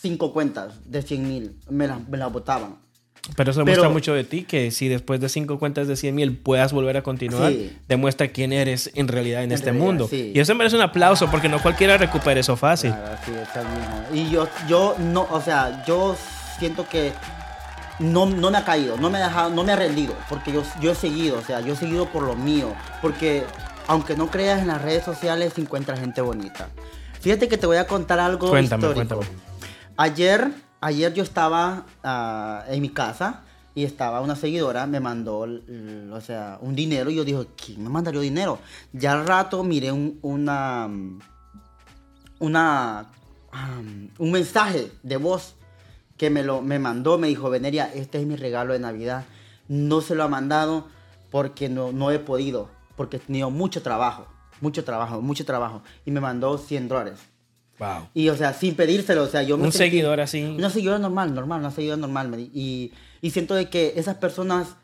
cinco 0.00 0.32
cuentas 0.32 0.74
de 0.84 1.02
100 1.02 1.28
mil. 1.28 1.56
Me 1.70 1.86
las, 1.86 2.06
me 2.08 2.18
las 2.18 2.32
botaban. 2.32 2.76
Pero 3.36 3.50
eso 3.50 3.60
Pero- 3.60 3.66
demuestra 3.66 3.88
mucho 3.90 4.14
de 4.14 4.24
ti, 4.24 4.42
que 4.44 4.70
si 4.70 4.88
después 4.88 5.20
de 5.20 5.28
cinco 5.28 5.58
cuentas 5.58 5.86
de 5.86 5.96
100 5.96 6.14
mil 6.14 6.36
puedas 6.36 6.72
volver 6.72 6.96
a 6.96 7.02
continuar, 7.02 7.52
Sí. 7.52 7.76
demuestra 7.88 8.28
quién 8.28 8.52
eres 8.52 8.90
en 8.94 9.06
realidad 9.08 9.42
en, 9.42 9.50
En 9.50 9.52
este 9.54 9.66
realidad, 9.66 9.84
mundo. 9.86 10.08
sí. 10.08 10.32
Y 10.34 10.40
eso 10.40 10.54
merece 10.54 10.76
un 10.76 10.82
aplauso, 10.82 11.30
porque 11.30 11.48
no 11.48 11.60
cualquiera 11.60 11.96
recupera 11.98 12.40
eso 12.40 12.56
fácil. 12.56 12.90
Claro, 12.90 13.16
sí, 13.24 13.32
es 13.32 13.56
el 13.56 13.68
mismo. 13.68 14.28
Y 14.28 14.30
yo, 14.32 14.48
yo 14.68 14.96
no, 14.98 15.26
o 15.30 15.40
sea, 15.40 15.84
yo 15.86 16.16
siento 16.58 16.88
que 16.88 17.12
no, 17.98 18.26
no 18.26 18.50
me 18.50 18.58
ha 18.58 18.64
caído, 18.64 18.96
no 18.96 19.10
me 19.10 19.18
ha 19.18 19.26
dejado, 19.28 19.50
no 19.50 19.62
me 19.64 19.72
ha 19.72 19.76
rendido, 19.76 20.14
porque 20.28 20.52
yo, 20.52 20.62
yo 20.80 20.92
he 20.92 20.94
seguido, 20.94 21.38
o 21.38 21.42
sea, 21.42 21.60
yo 21.60 21.74
he 21.74 21.76
seguido 21.76 22.06
por 22.06 22.22
lo 22.22 22.34
mío, 22.34 22.72
porque 23.02 23.44
aunque 23.88 24.16
no 24.16 24.30
creas 24.30 24.60
en 24.60 24.68
las 24.68 24.80
redes 24.82 25.04
sociales, 25.04 25.52
se 25.54 25.60
encuentra 25.60 25.96
gente 25.96 26.20
bonita. 26.20 26.68
Fíjate 27.20 27.48
que 27.48 27.58
te 27.58 27.66
voy 27.66 27.76
a 27.78 27.86
contar 27.86 28.20
algo 28.20 28.48
Cuéntame, 28.50 28.86
histórico. 28.86 29.16
cuéntame. 29.16 29.38
Ayer, 29.96 30.48
ayer 30.80 31.12
yo 31.14 31.22
estaba 31.22 31.86
ah, 32.04 32.64
en 32.68 32.80
mi 32.82 32.88
casa 32.90 33.42
y 33.74 33.84
estaba 33.84 34.20
una 34.20 34.34
seguidora, 34.36 34.86
me 34.86 35.00
mandó, 35.00 35.44
l- 35.44 36.10
o 36.12 36.20
sea, 36.20 36.58
un 36.60 36.74
dinero 36.74 37.10
y 37.10 37.16
yo 37.16 37.24
dije, 37.24 37.46
¿quién 37.56 37.82
me 37.84 37.90
mandaría 37.90 38.20
dinero? 38.20 38.58
Ya 38.92 39.12
al 39.12 39.26
rato 39.26 39.62
miré 39.62 39.92
un, 39.92 40.18
una, 40.22 40.88
una, 42.38 43.06
am, 43.52 44.10
un 44.18 44.30
mensaje 44.32 44.92
de 45.02 45.16
voz 45.16 45.54
que 46.16 46.30
me 46.30 46.42
lo 46.42 46.60
me 46.62 46.78
mandó, 46.78 47.18
me 47.18 47.28
dijo, 47.28 47.50
Veneria, 47.50 47.92
este 47.94 48.20
es 48.20 48.26
mi 48.26 48.36
regalo 48.36 48.72
de 48.72 48.80
Navidad. 48.80 49.24
No 49.68 50.00
se 50.00 50.14
lo 50.14 50.24
ha 50.24 50.28
mandado 50.28 50.88
porque 51.30 51.68
no, 51.68 51.92
no 51.92 52.10
he 52.10 52.18
podido, 52.18 52.70
porque 52.96 53.18
he 53.18 53.20
tenido 53.20 53.50
mucho 53.50 53.82
trabajo, 53.82 54.26
mucho 54.60 54.82
trabajo, 54.84 55.20
mucho 55.20 55.44
trabajo. 55.44 55.82
Y 56.04 56.10
me 56.10 56.20
mandó 56.20 56.58
100 56.58 56.88
dólares. 56.88 57.20
Wow. 57.78 58.08
Y, 58.14 58.28
o 58.28 58.36
sea, 58.36 58.52
sin 58.54 58.74
pedírselo, 58.74 59.22
o 59.22 59.28
sea, 59.28 59.42
yo 59.42 59.56
me 59.56 59.64
Un 59.64 59.70
sentí- 59.70 59.78
seguidor 59.90 60.20
así. 60.20 60.42
Una 60.42 60.70
seguidora 60.70 60.98
normal, 60.98 61.34
normal, 61.34 61.60
una 61.60 61.70
seguidora 61.70 61.96
normal. 61.96 62.34
Y, 62.52 62.92
y 63.20 63.30
siento 63.30 63.54
de 63.54 63.68
que 63.70 63.92
esas 63.96 64.16
personas, 64.16 64.76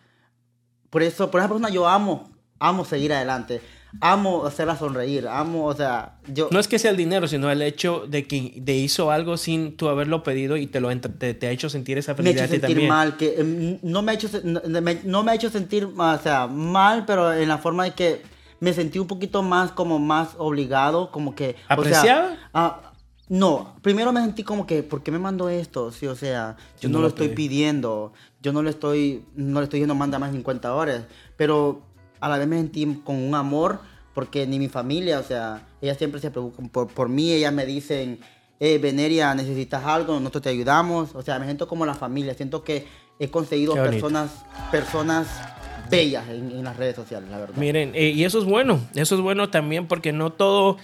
por 0.91 1.03
eso, 1.03 1.31
por 1.31 1.41
esa 1.41 1.49
persona 1.49 1.71
yo 1.71 1.89
amo, 1.89 2.31
amo 2.59 2.85
seguir 2.85 3.13
adelante. 3.13 3.61
Amo 4.01 4.45
hacerla 4.45 4.77
sonreír, 4.77 5.29
amo, 5.29 5.67
o 5.67 5.75
sea, 5.75 6.17
yo... 6.27 6.49
No 6.51 6.59
es 6.59 6.67
que 6.67 6.81
sea 6.81 6.91
el 6.91 6.97
dinero, 6.97 7.29
sino 7.29 7.49
el 7.49 7.63
hecho 7.63 8.07
de 8.09 8.27
que 8.27 8.53
de 8.57 8.75
hizo 8.75 9.13
algo 9.13 9.37
sin 9.37 9.77
tú 9.77 9.89
haberlo 9.89 10.25
pedido 10.25 10.57
y 10.57 10.67
te 10.67 10.81
lo 10.81 10.89
te, 10.99 11.33
te 11.35 11.47
ha 11.47 11.51
hecho 11.53 11.71
sentir 11.71 11.97
esa 11.99 12.11
me 12.11 12.15
ha 12.15 12.17
felicidad 12.17 12.45
hecho 12.47 12.51
sentir 12.55 12.71
también. 12.71 12.89
mal, 12.89 13.17
que 13.17 13.35
em, 13.39 13.79
no 13.83 14.03
me 14.03 14.11
ha 14.11 14.15
hecho, 14.17 14.29
no, 14.43 14.61
me, 14.83 14.99
no 15.05 15.23
me 15.23 15.31
ha 15.31 15.35
hecho 15.37 15.49
sentir, 15.49 15.85
o 15.97 16.19
sea, 16.19 16.49
mal, 16.49 17.05
pero 17.07 17.33
en 17.35 17.49
la 17.49 17.59
forma 17.59 17.85
de 17.85 17.93
que 17.93 18.23
me 18.61 18.73
sentí 18.73 18.99
un 18.99 19.06
poquito 19.06 19.42
más, 19.42 19.73
como 19.73 19.99
más 19.99 20.30
obligado, 20.38 21.11
como 21.11 21.34
que... 21.34 21.50
o 21.50 21.54
sea, 21.56 21.66
¿Apreciado? 21.68 22.37
ah, 22.54 22.92
no, 23.28 23.75
primero 23.82 24.12
me 24.12 24.20
sentí 24.20 24.42
como 24.42 24.66
que, 24.66 24.82
¿por 24.82 25.02
qué 25.02 25.11
me 25.11 25.18
mandó 25.18 25.49
esto? 25.49 25.90
Sí, 25.90 26.06
o 26.06 26.14
sea, 26.14 26.56
yo 26.80 26.88
No 26.88 26.99
no, 26.99 27.02
lo 27.02 27.08
estoy 27.08 27.28
pedí. 27.28 27.37
pidiendo, 27.37 28.12
yo 28.42 28.52
no 28.52 28.62
le 28.62 28.70
estoy, 28.70 29.25
no 29.34 29.61
le 29.61 29.64
estoy 29.64 29.78
diciendo 29.80 29.94
manda 29.94 30.18
más 30.18 30.32
50 30.32 30.75
horas, 30.75 31.04
pero 31.37 31.80
a 32.20 32.28
la 32.28 32.38
vez 32.38 32.46
me 32.46 32.56
sentí 32.56 32.84
con 33.04 33.16
un 33.16 33.34
amor, 33.34 33.80
porque 34.14 34.46
ni 34.46 34.58
mi 34.58 34.68
familia, 34.68 35.18
o 35.18 35.23
sea, 35.23 35.66
ellas 35.80 35.96
siempre 35.99 36.20
se 36.20 36.30
preocupan 36.30 36.68
por, 36.68 36.88
por 36.88 37.08
mí, 37.08 37.32
ellas 37.32 37.52
me 37.52 37.64
dicen, 37.66 38.20
eh, 38.61 38.78
Veneria, 38.78 39.34
necesitas 39.34 39.84
algo, 39.84 40.18
nosotros 40.20 40.42
te 40.42 40.50
ayudamos, 40.50 41.14
o 41.14 41.23
sea, 41.23 41.38
me 41.38 41.46
siento 41.46 41.66
como 41.66 41.84
la 41.87 41.94
familia, 41.94 42.34
siento 42.34 42.62
que 42.62 42.87
he 43.18 43.30
conseguido 43.30 43.75
bonito. 43.75 43.90
personas, 43.90 44.30
bellas 45.91 46.29
en, 46.29 46.50
en 46.50 46.64
las 46.64 46.76
redes 46.76 46.97
sociales, 46.97 47.29
la 47.31 47.38
verdad. 47.38 47.57
Miren, 47.57 47.93
eh, 47.95 48.11
y 48.11 48.25
eso 48.25 48.38
es 48.38 48.45
bueno, 48.45 48.81
eso 48.95 49.14
es 49.14 49.21
bueno 49.21 49.50
también 49.50 49.87
porque 49.87 50.12
no 50.12 50.31
todo 50.31 50.79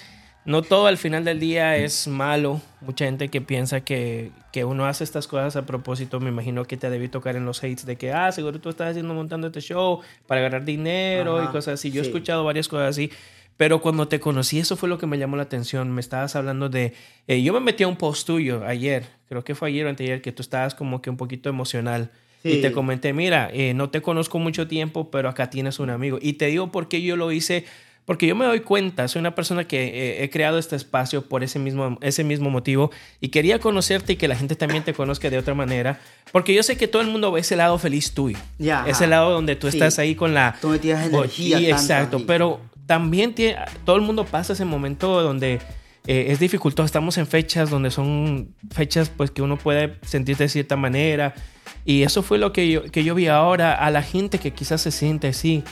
no 0.47 0.63
todo 0.63 0.87
al 0.87 0.97
final 0.97 1.25
del 1.25 1.39
día 1.39 1.77
es 1.77 2.09
malo. 2.09 2.61
Mucha 2.81 3.05
gente 3.05 3.29
que 3.29 3.41
piensa 3.41 3.83
que, 3.83 4.33
que 4.53 4.65
uno 4.65 4.87
hace 4.87 5.05
estas 5.05 5.27
cosas 5.27 5.55
a 5.57 5.67
propósito, 5.67 6.19
me 6.19 6.31
imagino 6.31 6.65
que 6.65 6.77
te 6.77 6.89
debí 6.89 7.09
tocar 7.09 7.37
en 7.37 7.45
los 7.45 7.59
hates 7.63 7.85
de 7.85 7.97
que, 7.97 8.13
ah, 8.13 8.33
seguro 8.33 8.59
tú 8.59 8.71
estás 8.71 8.91
haciendo 8.91 9.13
montando 9.13 9.49
este 9.49 9.61
show 9.61 10.01
para 10.27 10.41
ganar 10.41 10.65
dinero 10.65 11.45
y 11.45 11.47
cosas 11.49 11.75
así. 11.75 11.91
Yo 11.91 12.03
he 12.03 12.07
escuchado 12.07 12.43
varias 12.45 12.69
cosas 12.69 12.89
así. 12.89 13.11
Pero 13.57 13.83
cuando 13.83 14.09
te 14.09 14.19
conocí, 14.21 14.59
eso 14.59 14.75
fue 14.75 14.89
lo 14.89 14.97
que 14.97 15.07
me 15.07 15.19
llamó 15.19 15.37
la 15.37 15.43
atención. 15.43 15.91
Me 15.91 16.01
estabas 16.01 16.35
hablando 16.35 16.71
de... 16.71 16.95
eh, 17.27 17.43
yo 17.43 17.53
me 17.53 17.61
metí 17.61 17.85
a 17.85 17.89
un 17.89 17.97
post 17.97 18.27
tuyo 18.27 18.65
ayer, 18.65 19.07
creo 19.29 19.45
que 19.45 19.55
fue 19.55 19.69
ayer 19.69 19.85
o 19.85 19.91
anteayer, 19.91 20.23
que 20.23 20.33
tú 20.33 20.41
estabas 20.41 20.75
como 20.75 21.03
que 21.03 21.11
un 21.11 21.19
poquito 21.19 21.51
emocional. 21.51 22.11
Y 22.43 22.55
Sí. 22.55 22.61
te 22.63 22.73
comenté, 22.73 23.13
mira, 23.13 23.51
eh, 23.53 23.75
no 23.75 23.91
te 23.91 24.01
conozco 24.01 24.39
mucho 24.39 24.67
tiempo, 24.67 25.11
pero 25.11 25.29
acá 25.29 25.51
tienes 25.51 25.79
un 25.79 25.91
amigo. 25.91 26.19
Y 26.21 26.35
te 26.35 26.47
digo 26.47 26.73
por 26.73 26.89
qué 26.89 27.03
yo 27.03 27.17
lo 27.17 27.33
hice, 27.33 27.65
porque 28.07 28.27
yo 28.27 28.35
me 28.35 28.47
doy 28.47 28.61
cuenta, 28.61 29.07
soy 29.09 29.21
una 29.21 29.35
persona 29.35 29.65
que 29.69 29.89
eh, 29.89 30.25
he 30.25 30.31
creado 30.31 30.59
este 30.59 30.75
espacio 30.75 31.29
por 31.29 31.45
ese 31.45 31.59
mismo, 31.59 31.99
ese 32.01 32.25
mismo 32.25 32.49
motivo 32.51 32.91
y 33.21 33.29
quería 33.29 33.59
conocerte 33.61 34.15
y 34.15 34.17
que 34.17 34.27
la 34.27 34.37
gente 34.37 34.57
también 34.57 34.83
te 34.83 34.95
conozca 34.95 35.29
de 35.31 35.37
otra 35.39 35.55
manera, 35.55 36.01
porque 36.33 36.55
yo 36.55 36.63
sé 36.63 36.77
que 36.77 36.89
todo 36.89 37.03
el 37.03 37.09
mundo 37.09 37.31
ve 37.31 37.41
ese 37.43 37.57
lado 37.57 37.79
feliz 37.79 38.13
tuyo, 38.13 38.39
Ya, 38.59 38.85
ese 38.89 39.07
lado 39.07 39.31
donde 39.31 39.55
tú 39.55 39.71
Sí. 39.71 39.77
estás 39.77 39.99
ahí 39.99 40.15
con 40.15 40.33
la... 40.35 40.57
Tú 40.61 40.69
me 40.71 40.79
tiras 40.79 41.09
Oh, 41.13 41.19
energía. 41.19 41.57
tanta, 41.59 41.71
exacto, 41.71 42.23
pero 42.27 42.61
también 42.87 43.35
tiene, 43.35 43.57
todo 43.85 43.97
el 43.97 44.03
mundo 44.03 44.25
pasa 44.25 44.55
ese 44.55 44.65
momento 44.65 45.23
donde 45.23 45.61
eh, 46.07 46.27
es 46.31 46.41
dificultoso. 46.41 46.87
Estamos 46.87 47.19
en 47.19 47.27
fechas 47.27 47.69
donde 47.71 47.91
son 47.91 48.55
fechas 48.73 49.11
pues 49.15 49.31
que 49.31 49.43
uno 49.43 49.59
puede 49.59 49.97
sentirse 50.03 50.45
de 50.45 50.49
cierta 50.49 50.75
manera. 50.75 51.35
Y 51.85 52.03
eso 52.03 52.23
fue 52.23 52.39
lo 52.39 52.53
que 52.53 52.71
yo, 52.71 52.85
que 52.85 53.05
yo 53.05 53.15
vi 53.15 53.29
ahora 53.29 53.75
a 53.75 53.91
la 53.91 54.03
gente 54.03 54.39
que 54.39 54.53
quizás 54.53 54.83
se 54.83 54.91
siente 54.91 55.29
así. 55.29 55.65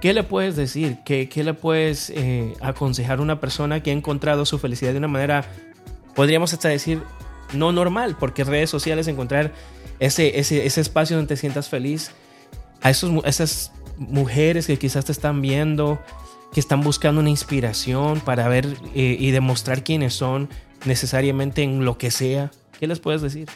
¿Qué 0.00 0.12
le 0.12 0.22
puedes 0.22 0.56
decir? 0.56 0.98
¿Qué, 1.04 1.28
qué 1.28 1.44
le 1.44 1.54
puedes 1.54 2.10
eh, 2.10 2.52
aconsejar 2.60 3.18
a 3.18 3.22
una 3.22 3.40
persona 3.40 3.82
que 3.82 3.90
ha 3.90 3.94
encontrado 3.94 4.44
su 4.44 4.58
felicidad 4.58 4.92
de 4.92 4.98
una 4.98 5.08
manera, 5.08 5.46
podríamos 6.14 6.52
hasta 6.52 6.68
decir, 6.68 7.00
no 7.54 7.72
normal? 7.72 8.16
Porque 8.20 8.44
redes 8.44 8.68
sociales, 8.68 9.08
encontrar 9.08 9.52
ese, 10.00 10.38
ese, 10.38 10.66
ese 10.66 10.80
espacio 10.80 11.16
donde 11.16 11.34
te 11.34 11.40
sientas 11.40 11.70
feliz, 11.70 12.10
a 12.82 12.90
esos, 12.90 13.24
esas 13.24 13.72
mujeres 13.96 14.66
que 14.66 14.78
quizás 14.78 15.06
te 15.06 15.12
están 15.12 15.40
viendo, 15.40 15.98
que 16.52 16.60
están 16.60 16.82
buscando 16.82 17.20
una 17.20 17.30
inspiración 17.30 18.20
para 18.20 18.46
ver 18.48 18.66
eh, 18.94 19.16
y 19.18 19.30
demostrar 19.30 19.82
quiénes 19.82 20.14
son 20.14 20.48
necesariamente 20.84 21.62
en 21.62 21.84
lo 21.84 21.96
que 21.96 22.10
sea. 22.10 22.50
¿Qué 22.78 22.86
les 22.86 23.00
puedes 23.00 23.22
decir? 23.22 23.48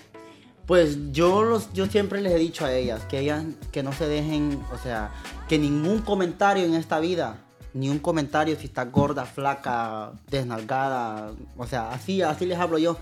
Pues 0.68 1.12
yo 1.12 1.44
los, 1.44 1.72
yo 1.72 1.86
siempre 1.86 2.20
les 2.20 2.30
he 2.34 2.38
dicho 2.38 2.66
a 2.66 2.74
ellas 2.74 3.00
que 3.06 3.20
ellas 3.20 3.42
que 3.72 3.82
no 3.82 3.94
se 3.94 4.06
dejen, 4.06 4.62
o 4.70 4.76
sea, 4.76 5.10
que 5.48 5.58
ningún 5.58 6.00
comentario 6.02 6.66
en 6.66 6.74
esta 6.74 7.00
vida, 7.00 7.38
ni 7.72 7.88
un 7.88 7.98
comentario 7.98 8.54
si 8.54 8.66
está 8.66 8.84
gorda, 8.84 9.24
flaca, 9.24 10.12
desnalgada, 10.30 11.32
o 11.56 11.66
sea, 11.66 11.90
así, 11.90 12.20
así 12.20 12.44
les 12.44 12.58
hablo 12.58 12.76
yo, 12.76 12.98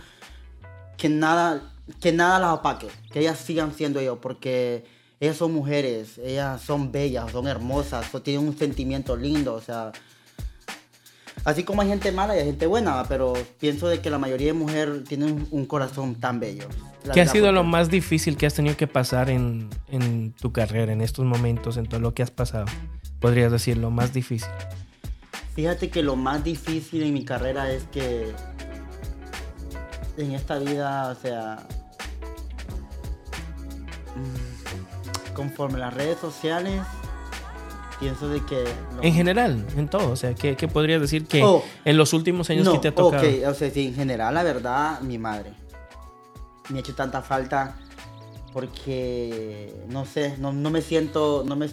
que 0.97 1.09
nada, 1.09 1.75
que 2.01 2.13
nada 2.13 2.39
las 2.39 2.53
opaque, 2.53 2.87
que 3.11 3.19
ellas 3.19 3.39
sigan 3.41 3.75
siendo 3.75 4.01
yo, 4.01 4.21
porque 4.21 4.85
ellas 5.19 5.37
son 5.37 5.53
mujeres, 5.53 6.19
ellas 6.19 6.63
son 6.63 6.93
bellas, 6.93 7.33
son 7.33 7.49
hermosas, 7.49 8.07
tienen 8.23 8.47
un 8.47 8.57
sentimiento 8.57 9.17
lindo, 9.17 9.55
o 9.55 9.61
sea, 9.61 9.91
Así 11.47 11.63
como 11.63 11.81
hay 11.81 11.87
gente 11.87 12.11
mala 12.11 12.35
y 12.35 12.41
hay 12.41 12.47
gente 12.47 12.67
buena, 12.67 13.05
pero 13.09 13.35
pienso 13.61 13.87
de 13.87 14.01
que 14.01 14.11
la 14.11 14.19
mayoría 14.19 14.49
de 14.49 14.53
mujeres 14.53 15.05
tienen 15.05 15.31
un, 15.31 15.49
un 15.53 15.65
corazón 15.65 16.17
tan 16.17 16.41
bello. 16.41 16.67
¿Qué 17.15 17.21
ha 17.21 17.27
sido 17.29 17.53
lo 17.53 17.63
más 17.63 17.89
difícil 17.89 18.37
que 18.37 18.47
has 18.47 18.55
tenido 18.55 18.77
que 18.77 18.89
pasar 18.89 19.31
en, 19.31 19.71
en 19.87 20.33
tu 20.33 20.51
carrera, 20.51 20.93
en 20.93 21.01
estos 21.01 21.25
momentos, 21.25 21.77
en 21.77 21.87
todo 21.87 22.01
lo 22.01 22.15
que 22.15 22.25
has 22.25 22.33
pasado? 22.33 22.67
Podrías 23.21 23.53
decir 23.53 23.77
lo 23.77 23.93
más 23.93 24.13
difícil. 24.13 24.51
Fíjate 25.55 25.89
que 25.89 26.03
lo 26.03 26.17
más 26.17 26.43
difícil 26.43 27.05
en 27.05 27.15
mi 27.15 27.25
carrera 27.25 27.71
es 27.71 27.85
que 27.85 28.33
en 30.17 30.33
esta 30.33 30.59
vida, 30.59 31.11
o 31.11 31.15
sea, 31.15 31.65
mm, 34.17 35.33
conforme 35.33 35.79
las 35.79 35.95
redes 35.95 36.19
sociales, 36.19 36.83
pienso 38.01 38.29
de 38.29 38.45
que... 38.45 38.65
lo- 38.97 39.03
En 39.03 39.13
general, 39.15 39.67
en 39.77 39.89
todo. 39.89 40.11
O 40.13 40.17
sea, 40.17 40.35
¿qué, 40.35 40.57
qué 40.57 40.69
podrías 40.69 41.01
decir 41.01 41.27
que 41.27 41.43
Oh. 41.43 41.63
en 41.85 41.97
los 41.97 42.13
últimos 42.13 42.49
años 42.51 42.65
no, 42.65 42.73
que 42.73 42.79
te 42.79 42.89
ha 42.89 42.95
tocado? 42.95 43.23
ok, 43.27 43.49
o 43.49 43.55
sea, 43.55 43.71
sí, 43.71 43.87
en 43.89 43.95
general, 43.95 44.35
la 44.35 44.43
verdad, 44.43 45.01
mi 45.01 45.19
madre. 45.19 45.53
Me 46.69 46.79
ha 46.79 46.81
hecho 46.81 46.95
tanta 46.95 47.23
falta 47.23 47.77
porque, 48.53 49.73
no 49.89 50.05
sé, 50.07 50.37
no, 50.39 50.53
no 50.53 50.71
me 50.71 50.81
siento, 50.81 51.45
no 51.47 51.57
me, 51.57 51.69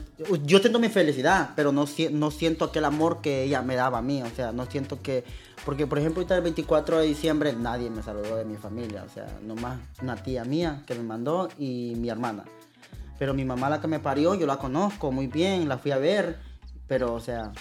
yo 0.45 0.59
siento 0.59 0.79
mi 0.79 0.89
felicidad, 0.89 1.51
pero 1.55 1.71
no, 1.71 1.85
no 2.11 2.29
siento 2.31 2.65
aquel 2.65 2.85
amor 2.85 3.21
que 3.21 3.43
ella 3.43 3.61
me 3.61 3.75
daba 3.75 3.99
a 3.99 4.01
mí, 4.01 4.21
o 4.21 4.29
sea, 4.35 4.51
no 4.51 4.65
siento 4.65 5.01
que, 5.01 5.23
porque 5.65 5.87
por 5.87 5.97
ejemplo 5.99 6.19
ahorita 6.21 6.35
el 6.35 6.41
24 6.43 6.99
de 6.99 7.07
diciembre 7.07 7.53
nadie 7.53 7.89
me 7.89 8.03
saludó 8.03 8.35
de 8.35 8.43
mi 8.45 8.57
familia, 8.57 9.05
o 9.09 9.13
sea, 9.13 9.27
nomás 9.41 9.79
una 10.01 10.15
tía 10.17 10.43
mía 10.43 10.83
que 10.85 10.93
me 10.95 11.03
mandó 11.03 11.47
y 11.57 11.93
mi 11.97 12.09
hermana. 12.09 12.43
Pero 13.23 13.33
mi 13.33 13.45
mamá 13.45 13.69
la 13.69 13.79
que 13.79 13.87
me 13.87 14.01
parió, 14.01 14.35
yo 14.35 14.45
la 14.45 14.57
conozco 14.57 15.09
muy 15.09 15.27
bien, 15.27 15.69
la 15.69 15.77
fui 15.77 15.91
a 15.91 15.97
ver, 15.97 16.39
pero 16.87 17.13
o 17.13 17.21
sea, 17.21 17.53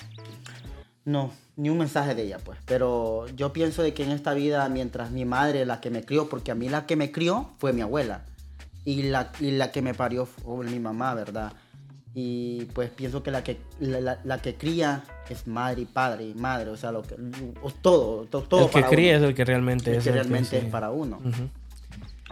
no, 1.04 1.30
ni 1.56 1.70
un 1.70 1.78
mensaje 1.78 2.16
de 2.16 2.24
ella, 2.24 2.38
pues. 2.44 2.58
Pero 2.66 3.28
yo 3.36 3.52
pienso 3.52 3.80
de 3.84 3.94
que 3.94 4.02
en 4.02 4.10
esta 4.10 4.34
vida, 4.34 4.68
mientras 4.68 5.12
mi 5.12 5.24
madre, 5.24 5.64
la 5.64 5.80
que 5.80 5.88
me 5.90 6.04
crió, 6.04 6.28
porque 6.28 6.50
a 6.50 6.56
mí 6.56 6.68
la 6.68 6.84
que 6.84 6.96
me 6.96 7.12
crió 7.12 7.50
fue 7.58 7.72
mi 7.72 7.80
abuela. 7.80 8.22
Y 8.84 9.04
la, 9.04 9.30
y 9.38 9.52
la 9.52 9.70
que 9.70 9.82
me 9.82 9.94
parió 9.94 10.26
fue 10.26 10.66
mi 10.66 10.80
mamá, 10.80 11.14
¿verdad? 11.14 11.52
Y 12.12 12.64
pues 12.74 12.90
pienso 12.90 13.22
que 13.22 13.30
la 13.30 13.44
que, 13.44 13.58
la, 13.78 14.00
la- 14.00 14.18
la 14.24 14.38
que 14.42 14.56
cría 14.56 15.04
es 15.30 15.46
madre 15.46 15.82
y 15.82 15.84
padre 15.84 16.24
y 16.24 16.34
madre, 16.34 16.70
o 16.70 16.76
sea, 16.76 16.90
lo 16.90 17.02
que, 17.02 17.14
o 17.62 17.70
todo, 17.70 18.24
to- 18.24 18.42
todo. 18.42 18.62
el 18.64 18.66
que 18.66 18.72
para 18.80 18.88
cría 18.88 19.12
uno. 19.16 19.18
es 19.26 19.28
el 19.30 19.34
que 19.36 19.44
realmente 19.44 19.90
El 19.92 19.98
es. 19.98 20.02
que 20.02 20.08
el 20.10 20.14
realmente 20.16 20.58
sí. 20.60 20.66
es 20.66 20.72
para 20.72 20.90
uno. 20.90 21.18
Ujú. 21.24 21.48
Y 21.54 21.61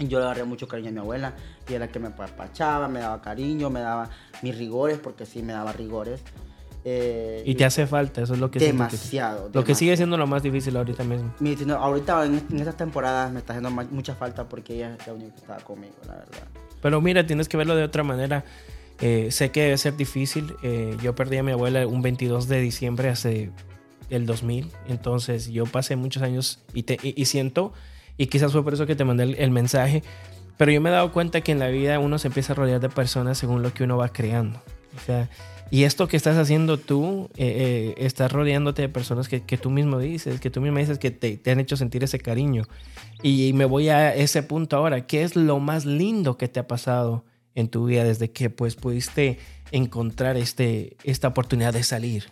Yo 0.09 0.19
le 0.19 0.25
agarré 0.25 0.45
mucho 0.45 0.67
cariño 0.69 0.89
a 0.89 0.93
mi 0.93 0.99
abuela 0.99 1.35
y 1.69 1.75
era 1.75 1.87
la 1.87 1.93
que 1.93 1.99
me 1.99 2.11
papachaba, 2.11 2.89
me 2.89 3.01
daba 3.01 3.21
cariño, 3.23 3.71
me 3.71 3.81
daba 3.81 4.11
mis 4.43 4.57
rigores, 4.57 4.99
porque 4.99 5.27
sí 5.27 5.43
me 5.43 5.53
daba 5.53 5.73
rigores. 5.73 6.21
Eh, 6.85 7.43
Y 7.45 7.55
te 7.57 7.65
hace 7.67 7.87
falta, 7.87 8.23
eso 8.23 8.33
es 8.33 8.41
lo 8.41 8.51
que 8.51 8.59
siento 8.59 8.85
que- 8.85 8.91
demasiado. 8.97 9.39
Lo 9.41 9.45
que 9.47 9.53
demasiado. 9.53 9.75
sigue 9.79 9.97
siendo 9.99 10.17
lo 10.17 10.27
más 10.27 10.43
difícil 10.43 10.77
ahorita 10.77 11.05
mismo. 11.05 11.35
Mi- 11.41 11.55
no, 11.57 11.75
ahorita 11.75 12.25
en, 12.25 12.43
en 12.51 12.59
estas 12.59 12.77
temporadas 12.79 13.31
me 13.33 13.41
está 13.41 13.53
haciendo 13.53 13.71
ma- 13.71 13.87
mucha 13.91 14.15
falta 14.15 14.49
porque 14.49 14.77
ella 14.77 14.97
es 14.99 15.07
la 15.07 15.13
única 15.13 15.35
que 15.35 15.41
estaba 15.41 15.61
conmigo, 15.61 15.93
la 16.07 16.15
verdad. 16.15 16.49
Pero 16.81 17.01
mira, 17.03 17.27
tienes 17.27 17.49
que 17.49 17.59
verlo 17.59 17.77
de 17.77 17.85
otra 17.85 18.03
manera. 18.03 18.45
Eh, 19.03 19.29
sé 19.31 19.51
que 19.51 19.63
debe 19.65 19.77
ser 19.79 19.97
difícil. 19.97 20.55
Eh, 20.63 20.97
yo 21.03 21.15
perdí 21.15 21.37
a 21.37 21.43
mi 21.43 21.53
abuela 21.53 21.87
un 21.87 22.01
22 22.01 22.49
de 22.49 22.61
diciembre 22.63 23.11
hace 23.11 23.51
el 24.09 24.25
2000. 24.25 24.71
Entonces 24.89 25.49
yo 25.51 25.67
pasé 25.67 25.97
muchos 25.97 26.23
años 26.23 26.61
y, 26.73 26.85
te, 26.85 26.97
y, 27.03 27.21
y 27.21 27.27
siento, 27.27 27.75
y 28.17 28.27
quizás 28.27 28.53
fue 28.53 28.63
por 28.65 28.75
eso 28.75 28.87
que 28.87 28.97
te 28.97 29.05
mandé 29.05 29.25
el, 29.25 29.51
mensaje, 29.51 30.03
pero 30.57 30.73
yo 30.73 30.81
me 30.81 30.91
he 30.91 30.93
dado 30.93 31.13
cuenta 31.13 31.41
que 31.41 31.53
en 31.53 31.59
la 31.59 31.69
vida 31.69 31.99
uno 31.99 32.19
se 32.19 32.29
empieza 32.29 32.53
a 32.53 32.57
rodear 32.57 32.81
de 32.81 32.89
personas 32.89 33.39
según 33.39 33.63
lo 33.63 33.73
que 33.73 33.85
uno 33.85 33.97
va 33.97 34.09
creando. 34.11 34.61
O 34.97 35.01
sea, 35.05 35.29
y 35.71 35.85
esto 35.85 36.09
que 36.09 36.17
estás 36.17 36.37
haciendo 36.37 36.79
tú, 36.79 37.31
eh, 37.37 37.95
eh, 37.97 38.05
estás 38.05 38.33
rodeándote 38.33 38.83
de 38.83 38.89
personas 38.89 39.29
que, 39.29 39.43
que 39.43 39.57
tú 39.57 39.71
mismo 39.71 39.99
dices, 39.99 40.41
que 40.41 40.51
tú 40.51 40.61
mismo 40.61 40.79
dices 40.79 40.99
que 40.99 41.13
te, 41.13 41.37
te 41.37 41.51
han 41.53 41.61
hecho 41.61 41.77
sentir 41.77 42.03
ese 42.03 42.19
cariño. 42.19 42.65
Y 43.23 43.53
me 43.55 43.67
voy 43.67 43.89
a 43.89 44.15
ese 44.15 44.43
punto 44.43 44.77
ahora. 44.77 45.07
¿Qué 45.07 45.23
es 45.23 45.37
lo 45.37 45.61
más 45.61 45.85
lindo 45.85 46.37
que 46.37 46.49
te 46.49 46.59
ha 46.59 46.67
pasado 46.67 47.25
en 47.55 47.69
tu 47.69 47.87
vida 47.87 48.03
desde 48.03 48.31
que 48.31 48.51
pues 48.51 48.75
pudiste 48.75 49.39
encontrar 49.71 50.37
este, 50.37 50.97
esta 51.05 51.29
oportunidad 51.29 51.73
de 51.73 51.85
salir? 51.85 52.25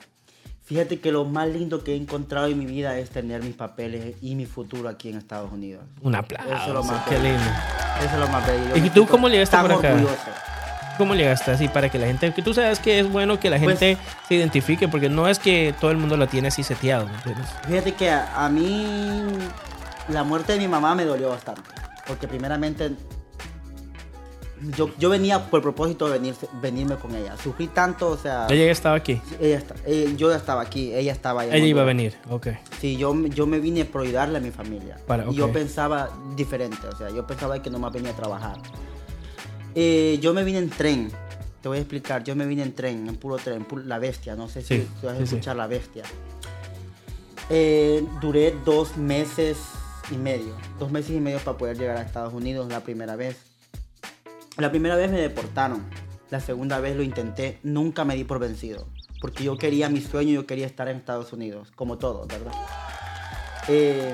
Fíjate 0.68 1.00
que 1.00 1.10
lo 1.12 1.24
más 1.24 1.48
lindo 1.48 1.82
que 1.82 1.94
he 1.94 1.96
encontrado 1.96 2.46
en 2.46 2.58
mi 2.58 2.66
vida 2.66 2.98
es 2.98 3.08
tener 3.08 3.42
mis 3.42 3.54
papeles 3.54 4.16
y 4.20 4.34
mi 4.34 4.44
futuro 4.44 4.88
aquí 4.90 5.08
en 5.08 5.16
Estados 5.16 5.50
Unidos. 5.50 5.82
Un 6.02 6.14
aplauso. 6.14 6.52
Eso 6.52 6.62
es 6.66 6.68
lo 6.74 6.84
más 6.84 7.02
Qué 7.08 7.14
bello. 7.16 7.24
lindo. 7.38 7.50
Eso 8.00 8.14
es 8.14 8.20
lo 8.20 8.28
más 8.28 8.46
bello. 8.46 8.76
Yo 8.76 8.84
¿Y 8.84 8.90
tú 8.90 9.06
cómo 9.06 9.28
llegaste 9.30 9.56
por 9.56 9.72
acá? 9.72 9.88
orgulloso. 9.94 10.16
¿Cómo 10.98 11.14
llegaste 11.14 11.52
así 11.52 11.68
para 11.68 11.88
que 11.88 11.98
la 11.98 12.06
gente, 12.06 12.34
que 12.34 12.42
tú 12.42 12.52
sabes 12.52 12.80
que 12.80 12.98
es 13.00 13.10
bueno 13.10 13.40
que 13.40 13.48
la 13.48 13.58
Pues- 13.58 13.78
gente 13.78 14.02
se 14.28 14.34
identifique 14.34 14.88
porque 14.88 15.08
no 15.08 15.26
es 15.28 15.38
que 15.38 15.74
todo 15.80 15.90
el 15.90 15.96
mundo 15.96 16.16
lo 16.18 16.26
tiene 16.26 16.48
así 16.48 16.62
seteado, 16.62 17.06
¿me 17.06 17.14
entiendes? 17.14 17.46
Fíjate 17.66 17.92
que 17.94 18.10
a, 18.10 18.44
a 18.44 18.48
mí 18.50 19.26
la 20.08 20.22
muerte 20.24 20.52
de 20.52 20.58
mi 20.58 20.68
mamá 20.68 20.94
me 20.94 21.04
dolió 21.06 21.30
bastante. 21.30 21.62
Porque 22.06 22.28
primeramente 22.28 22.90
yo, 24.76 24.90
yo 24.98 25.08
venía 25.10 25.50
por 25.50 25.62
propósito 25.62 26.06
de 26.08 26.18
venir, 26.18 26.34
venirme 26.60 26.96
con 26.96 27.14
ella. 27.14 27.36
Sufrí 27.36 27.68
tanto, 27.68 28.08
o 28.08 28.16
sea... 28.16 28.46
Ella 28.48 28.66
ya 28.66 28.72
estaba 28.72 28.96
aquí. 28.96 29.20
Ella 29.40 29.58
está, 29.58 29.74
eh, 29.86 30.14
yo 30.16 30.30
ya 30.30 30.36
estaba 30.36 30.62
aquí, 30.62 30.92
ella 30.94 31.12
estaba 31.12 31.42
allá. 31.42 31.54
Ella 31.54 31.66
iba 31.66 31.82
a 31.82 31.84
venir, 31.84 32.14
ok. 32.30 32.48
Sí, 32.80 32.96
yo, 32.96 33.14
yo 33.26 33.46
me 33.46 33.60
vine 33.60 33.84
por 33.84 34.02
ayudarle 34.02 34.38
a 34.38 34.40
mi 34.40 34.50
familia. 34.50 34.98
Para- 35.06 35.30
Y 35.30 35.34
yo 35.34 35.52
pensaba 35.52 36.10
diferente, 36.36 36.86
o 36.86 36.96
sea, 36.96 37.10
yo 37.10 37.26
pensaba 37.26 37.60
que 37.62 37.70
nomás 37.70 37.92
venía 37.92 38.10
a 38.10 38.16
trabajar. 38.16 38.56
Eh, 39.74 40.18
yo 40.20 40.34
me 40.34 40.44
vine 40.44 40.58
en 40.58 40.70
tren, 40.70 41.10
te 41.62 41.68
voy 41.68 41.78
a 41.78 41.80
explicar, 41.80 42.24
yo 42.24 42.34
me 42.34 42.46
vine 42.46 42.62
en 42.62 42.74
tren, 42.74 43.08
en 43.08 43.16
puro 43.16 43.36
tren, 43.36 43.66
la 43.84 43.98
bestia, 43.98 44.34
no 44.34 44.48
sé 44.48 44.62
si 44.62 44.78
Sí, 44.78 44.88
tú 45.00 45.06
vas 45.06 45.16
a 45.16 45.18
sí, 45.18 45.26
sí. 45.26 45.34
escuchar 45.34 45.56
la 45.56 45.66
bestia. 45.66 46.02
Eh, 47.50 48.04
duré 48.20 48.54
dos 48.64 48.96
meses 48.96 49.56
y 50.10 50.16
medio, 50.16 50.54
dos 50.78 50.90
meses 50.90 51.12
y 51.12 51.20
medio 51.20 51.38
para 51.38 51.56
poder 51.56 51.78
llegar 51.78 51.96
a 51.96 52.02
Estados 52.02 52.32
Unidos 52.34 52.68
la 52.68 52.80
primera 52.80 53.16
vez. 53.16 53.36
La 54.58 54.70
primera 54.70 54.96
vez 54.96 55.10
me 55.10 55.20
deportaron, 55.20 55.84
la 56.30 56.40
segunda 56.40 56.80
vez 56.80 56.96
lo 56.96 57.02
intenté, 57.02 57.58
nunca 57.62 58.04
me 58.04 58.16
di 58.16 58.24
por 58.24 58.40
vencido, 58.40 58.88
porque 59.20 59.44
yo 59.44 59.56
quería 59.56 59.88
mi 59.88 60.00
sueño, 60.00 60.32
yo 60.32 60.46
quería 60.46 60.66
estar 60.66 60.88
en 60.88 60.96
Estados 60.96 61.32
Unidos, 61.32 61.70
como 61.76 61.96
todos, 61.98 62.26
¿verdad? 62.26 62.52
Eh, 63.68 64.12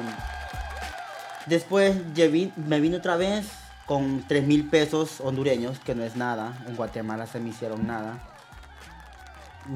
después 1.46 1.96
me 2.56 2.80
vine 2.80 2.96
otra 2.96 3.16
vez 3.16 3.48
con 3.86 4.24
3 4.28 4.46
mil 4.46 4.68
pesos 4.68 5.20
hondureños, 5.20 5.78
que 5.78 5.94
no 5.94 6.04
es 6.04 6.16
nada. 6.16 6.64
En 6.68 6.76
Guatemala 6.76 7.26
se 7.26 7.38
me 7.40 7.50
hicieron 7.50 7.86
nada. 7.86 8.18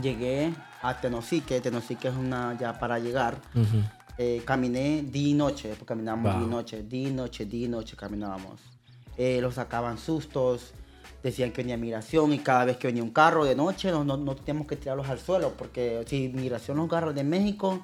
Llegué 0.02 0.52
a 0.82 1.00
Tenosique. 1.00 1.60
Tenosique 1.60 2.08
es 2.08 2.14
una 2.14 2.56
ya 2.58 2.78
para 2.78 2.98
llegar. 2.98 3.36
Eh, 4.16 4.42
caminé 4.44 5.02
día 5.02 5.28
y 5.28 5.34
noche, 5.34 5.74
caminábamos 5.84 6.32
Wow. 6.32 6.38
día 6.40 6.46
y 6.46 6.50
noche, 6.50 6.82
día 6.82 7.08
y 7.08 7.12
noche, 7.12 7.44
día 7.46 7.66
y 7.66 7.68
noche 7.68 7.96
caminábamos. 7.96 8.60
Eh, 9.18 9.40
los 9.42 9.56
sacaban 9.56 9.98
sustos, 9.98 10.72
decían 11.22 11.50
que 11.50 11.62
venía 11.62 11.76
migración 11.76 12.32
y 12.32 12.38
cada 12.38 12.64
vez 12.64 12.76
que 12.76 12.86
venía 12.86 13.02
un 13.02 13.10
carro 13.10 13.44
de 13.44 13.54
noche 13.54 13.90
no, 13.90 14.04
no, 14.04 14.16
no 14.16 14.36
teníamos 14.36 14.68
que 14.68 14.76
tirarlos 14.76 15.08
al 15.08 15.18
suelo, 15.18 15.54
porque 15.58 16.04
si 16.06 16.28
migración 16.28 16.76
los 16.76 16.88
carros 16.88 17.14
de 17.14 17.24
México, 17.24 17.80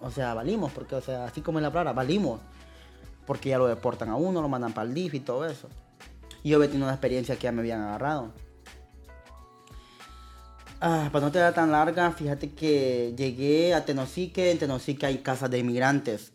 o 0.00 0.10
sea, 0.10 0.34
valimos, 0.34 0.72
porque, 0.72 0.96
o 0.96 1.00
sea, 1.00 1.24
así 1.24 1.40
como 1.40 1.58
en 1.58 1.62
la 1.62 1.70
playa, 1.70 1.92
valimos, 1.92 2.40
porque 3.26 3.50
ya 3.50 3.58
lo 3.58 3.68
deportan 3.68 4.08
a 4.08 4.16
uno, 4.16 4.42
lo 4.42 4.48
mandan 4.48 4.72
para 4.72 4.88
el 4.88 4.94
DIF 4.94 5.14
y 5.14 5.20
todo 5.20 5.46
eso. 5.46 5.68
Yo 6.42 6.56
había 6.56 6.68
tenido 6.68 6.86
una 6.86 6.94
experiencia 6.94 7.36
que 7.36 7.44
ya 7.44 7.52
me 7.52 7.60
habían 7.60 7.80
agarrado. 7.80 8.32
Ah, 10.80 11.10
para 11.12 11.26
no 11.26 11.30
te 11.30 11.38
dar 11.38 11.54
tan 11.54 11.70
larga, 11.70 12.10
fíjate 12.10 12.50
que 12.50 13.14
llegué 13.16 13.72
a 13.72 13.84
Tenosique, 13.84 14.50
en 14.50 14.58
Tenosique 14.58 15.06
hay 15.06 15.18
casas 15.18 15.48
de 15.48 15.60
inmigrantes. 15.60 16.31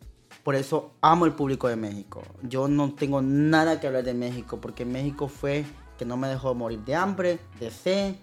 Por 0.48 0.56
eso 0.56 0.94
amo 1.02 1.26
el 1.26 1.34
público 1.34 1.68
de 1.68 1.76
México. 1.76 2.24
Yo 2.42 2.70
no 2.70 2.94
tengo 2.94 3.22
nada 3.22 3.82
que 3.82 3.88
hablar 3.88 4.06
de 4.06 4.14
México, 4.14 4.60
porque 4.62 4.86
México 4.86 5.28
fue 5.28 5.66
que 6.00 6.06
no 6.06 6.16
me 6.16 6.30
dejó 6.30 6.56
morir 6.56 6.80
de 6.86 6.96
hambre, 6.96 7.40
de 7.60 7.70
sed, 7.70 8.16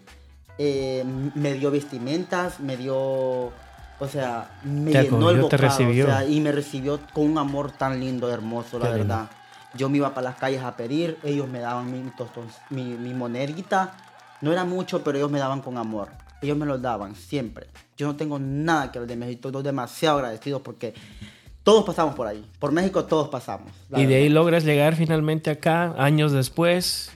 eh, 0.57 1.05
me 1.35 1.53
dio 1.53 1.71
vestimentas, 1.71 2.61
me 2.61 2.79
dio, 2.79 2.97
o 2.99 4.09
sea, 4.11 4.59
me 4.65 4.93
Te 4.93 5.03
llenó 5.03 5.29
el 5.29 5.43
bocado, 5.43 5.65
recibió. 5.65 6.05
o 6.07 6.09
sea, 6.09 6.25
y 6.25 6.41
me 6.41 6.51
recibió 6.51 6.99
con 7.13 7.27
un 7.31 7.37
amor 7.37 7.73
tan 7.73 8.01
lindo, 8.01 8.33
hermoso, 8.33 8.79
la 8.79 8.87
lindo. 8.97 9.01
verdad. 9.01 9.31
Yo 9.75 9.91
me 9.91 9.99
iba 9.99 10.15
para 10.15 10.31
las 10.31 10.37
calles 10.37 10.63
a 10.63 10.79
pedir, 10.79 11.19
ellos 11.25 11.47
me 11.47 11.59
daban 11.61 11.93
mi, 11.93 12.11
tostón- 12.13 12.49
mi, 12.71 12.85
mi 12.85 13.13
monedita. 13.13 13.99
No 14.41 14.51
era 14.51 14.65
mucho, 14.65 15.05
pero 15.05 15.19
ellos 15.19 15.31
me 15.31 15.41
daban 15.41 15.61
con 15.61 15.77
amor. 15.77 16.09
Ellos 16.41 16.57
me 16.57 16.65
lo 16.65 16.79
daban 16.79 17.17
siempre. 17.17 17.67
Yo 17.99 18.07
no 18.07 18.17
tengo 18.17 18.39
nada 18.39 18.91
que 18.91 18.99
ver 18.99 19.09
de 19.09 19.17
México. 19.17 19.49
Estoy 19.49 19.63
demasiado 19.63 20.17
agradecido 20.17 20.63
porque 20.63 20.95
todos 21.65 21.85
pasamos 21.85 22.15
por 22.15 22.27
ahí. 22.29 22.45
Por 22.61 22.71
México 22.71 23.05
todos 23.07 23.29
pasamos. 23.29 23.73
Y 23.97 24.05
de 24.07 24.15
ahí 24.17 24.29
logras 24.29 24.65
llegar 24.65 24.95
finalmente 24.95 25.51
acá, 25.51 25.95
años 25.99 26.31
después. 26.31 27.11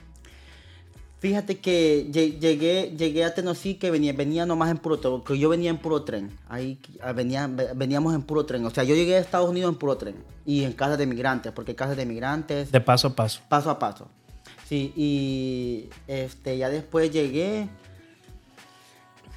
Fíjate 1.19 1.57
que 1.59 2.07
lle- 2.11 2.39
llegué, 2.39 2.93
llegué 2.97 3.25
a 3.25 3.33
Tenosique, 3.33 3.91
venía, 3.91 4.13
venía 4.13 4.45
nomás 4.45 4.71
en 4.71 4.77
puro 4.77 4.99
tren, 4.99 5.21
porque 5.21 5.37
yo 5.37 5.49
venía 5.49 5.69
en 5.69 5.77
puro 5.77 6.03
tren. 6.03 6.31
Ahí 6.47 6.79
ah, 7.01 7.11
venía, 7.11 7.45
ve- 7.47 7.71
veníamos 7.75 8.15
en 8.15 8.21
puro 8.21 8.45
tren. 8.45 8.65
O 8.65 8.69
sea, 8.69 8.85
yo 8.85 8.95
llegué 8.95 9.15
a 9.17 9.19
Estados 9.19 9.49
Unidos 9.49 9.71
en 9.73 9.77
puro 9.77 9.97
tren. 9.97 10.15
Y 10.45 10.63
en 10.63 10.71
casas 10.71 10.97
de 10.97 11.05
migrantes, 11.05 11.51
porque 11.51 11.75
casas 11.75 11.97
de 11.97 12.05
migrantes, 12.05 12.71
De 12.71 12.79
paso 12.81 13.09
a 13.09 13.15
paso. 13.15 13.41
paso 13.49 13.69
a 13.69 13.77
paso. 13.79 14.07
Sí, 14.67 14.93
y 14.95 15.89
este, 16.07 16.57
ya 16.57 16.69
después 16.69 17.11
llegué. 17.11 17.67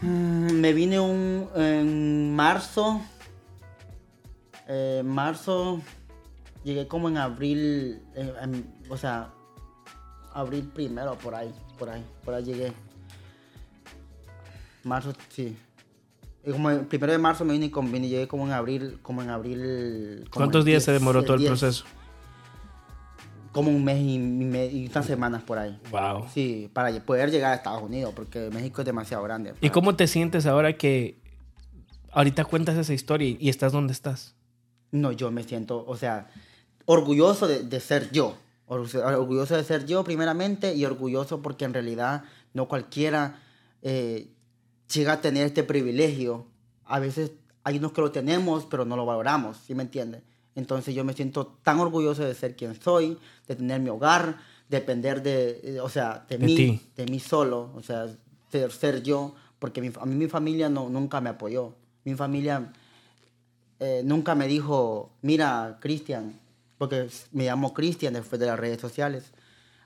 Mm, 0.03 0.53
Me 0.61 0.73
vine 0.73 1.01
un, 1.01 1.49
en 1.57 2.35
marzo. 2.37 3.01
Eh, 4.69 5.03
marzo. 5.05 5.81
Llegué 6.65 6.87
como 6.87 7.09
en 7.09 7.17
abril. 7.19 8.01
en- 8.15 8.73
o 8.89 8.97
sea, 8.97 9.31
abril 10.33 10.71
primero, 10.75 11.17
por 11.19 11.35
ahí. 11.35 11.53
Por 11.79 11.91
ahí. 11.91 12.05
Por 12.25 12.35
ahí 12.35 12.45
llegué. 12.45 12.73
Marzo, 14.85 15.13
sí. 15.29 15.57
Y 16.45 16.51
como 16.51 16.71
el 16.71 16.81
primero 16.87 17.13
de 17.13 17.19
marzo 17.19 17.45
me 17.45 17.53
vine 17.53 17.67
y 17.67 17.71
con- 17.71 17.91
vine, 17.93 18.09
llegué 18.09 18.27
como 18.29 18.47
en 18.47 18.53
abril. 18.53 18.99
Como 19.03 19.23
en 19.23 19.31
abril. 19.31 20.25
como 20.31 20.45
¿Cuántos 20.45 20.65
días 20.65 20.83
se 20.83 20.91
10, 20.93 21.01
demoró 21.01 21.23
todo 21.23 21.35
el 21.35 21.41
10, 21.41 21.51
proceso? 21.51 21.85
Como 23.53 23.71
un 23.71 23.85
mes 23.85 23.99
y, 24.01 24.15
y 24.17 24.87
unas 24.89 25.05
semanas 25.07 25.43
por 25.43 25.59
ahí. 25.59 25.79
Wow. 25.91 26.27
Sí, 26.33 26.71
para 26.73 26.91
poder 27.05 27.31
llegar 27.31 27.53
a 27.53 27.57
Estados 27.57 27.83
Unidos, 27.83 28.13
porque 28.17 28.49
México 28.53 28.81
es 28.81 28.87
demasiado 28.87 29.23
grande. 29.23 29.55
¿Y 29.61 29.69
cómo 29.71 29.95
te 29.95 30.07
sientes 30.07 30.47
ahora 30.47 30.73
que 30.77 31.21
ahorita 32.13 32.45
cuentas 32.47 32.77
esa 32.77 32.95
historia 32.95 33.37
y 33.39 33.49
estás 33.51 33.73
donde 33.73 33.93
estás? 33.93 34.35
No, 34.93 35.11
yo 35.13 35.31
me 35.31 35.43
siento, 35.43 35.85
o 35.87 35.97
sea, 35.97 36.29
orgulloso 36.87 37.49
de, 37.49 37.63
de 37.65 37.81
ser 37.81 38.11
yo. 38.13 38.37
Or- 38.67 38.87
Orgulloso 38.97 39.57
de 39.57 39.65
ser 39.65 39.85
yo 39.87 40.05
primeramente 40.05 40.75
y 40.75 40.85
orgulloso 40.85 41.43
porque 41.43 41.65
en 41.65 41.75
realidad 41.75 42.25
no 42.55 42.69
cualquiera 42.69 43.41
eh, 43.83 44.29
llega 44.93 45.15
a 45.15 45.21
tener 45.21 45.47
este 45.47 45.63
privilegio. 45.63 46.47
A 46.85 46.99
veces 46.99 47.33
hay 47.65 47.79
unos 47.79 47.93
que 47.93 48.01
lo 48.01 48.11
tenemos, 48.13 48.67
pero 48.67 48.85
no 48.85 48.97
lo 48.97 49.05
valoramos, 49.07 49.57
¿sí 49.67 49.75
me 49.75 49.83
entiendes? 49.83 50.23
Entonces 50.55 50.95
yo 50.95 51.05
me 51.05 51.15
siento 51.15 51.47
tan 51.63 51.81
orgulloso 51.81 52.23
de 52.25 52.35
ser 52.35 52.55
quien 52.57 52.79
soy, 52.81 53.17
de 53.49 53.57
tener 53.57 53.81
mi 53.81 53.89
hogar, 53.89 54.39
depender 54.69 55.23
de, 55.23 55.61
eh, 55.65 55.81
o 55.81 55.89
sea, 55.89 56.27
de, 56.29 56.37
De 56.39 56.47
mí, 56.47 56.55
ti. 56.57 56.81
de 56.97 57.07
mí 57.07 57.19
solo, 57.21 57.71
o 57.75 57.83
sea, 57.83 58.07
ser, 58.51 58.71
ser 58.73 59.03
yo, 59.03 59.35
porque 59.59 59.81
mi- 59.81 59.91
a 59.99 60.05
mí 60.05 60.15
mi 60.15 60.29
familia 60.29 60.69
no, 60.69 60.89
nunca 60.91 61.21
me 61.23 61.31
apoyó. 61.31 61.75
Mi 62.05 62.15
familia 62.15 62.73
eh, 63.83 64.03
nunca 64.05 64.35
me 64.35 64.47
dijo, 64.47 65.11
mira, 65.23 65.79
Cristian, 65.81 66.39
porque 66.79 67.09
me 67.33 67.45
llamo 67.45 67.75
Cristian 67.75 68.15
después 68.15 68.39
de 68.41 68.47
las 68.47 68.59
redes 68.59 68.81
sociales, 68.81 69.33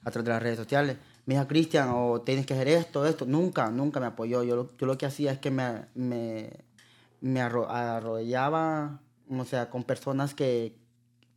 a 0.05 0.11
través 0.11 0.27
de 0.27 0.33
las 0.33 0.43
redes 0.43 0.59
sociales. 0.59 0.97
Dijo, 1.27 1.47
Cristian, 1.49 1.91
o 1.93 2.21
tienes 2.21 2.47
que 2.47 2.55
hacer 2.55 2.69
esto, 2.69 3.05
esto. 3.07 3.27
Nunca, 3.27 3.71
nunca 3.71 3.99
me 3.99 4.07
apoyó. 4.07 4.43
Yo, 4.45 4.55
lo- 4.57 4.77
yo 4.77 4.87
lo 4.87 4.97
que 4.97 5.07
hacía 5.07 5.33
es 5.33 5.39
que 5.39 5.51
me, 5.51 5.87
me, 5.95 6.51
me 7.21 7.41
arro- 7.43 7.69
arrodillaba, 7.69 9.01
o 9.29 9.45
sea, 9.45 9.69
con 9.71 9.83
personas 9.83 10.35
que 10.35 10.77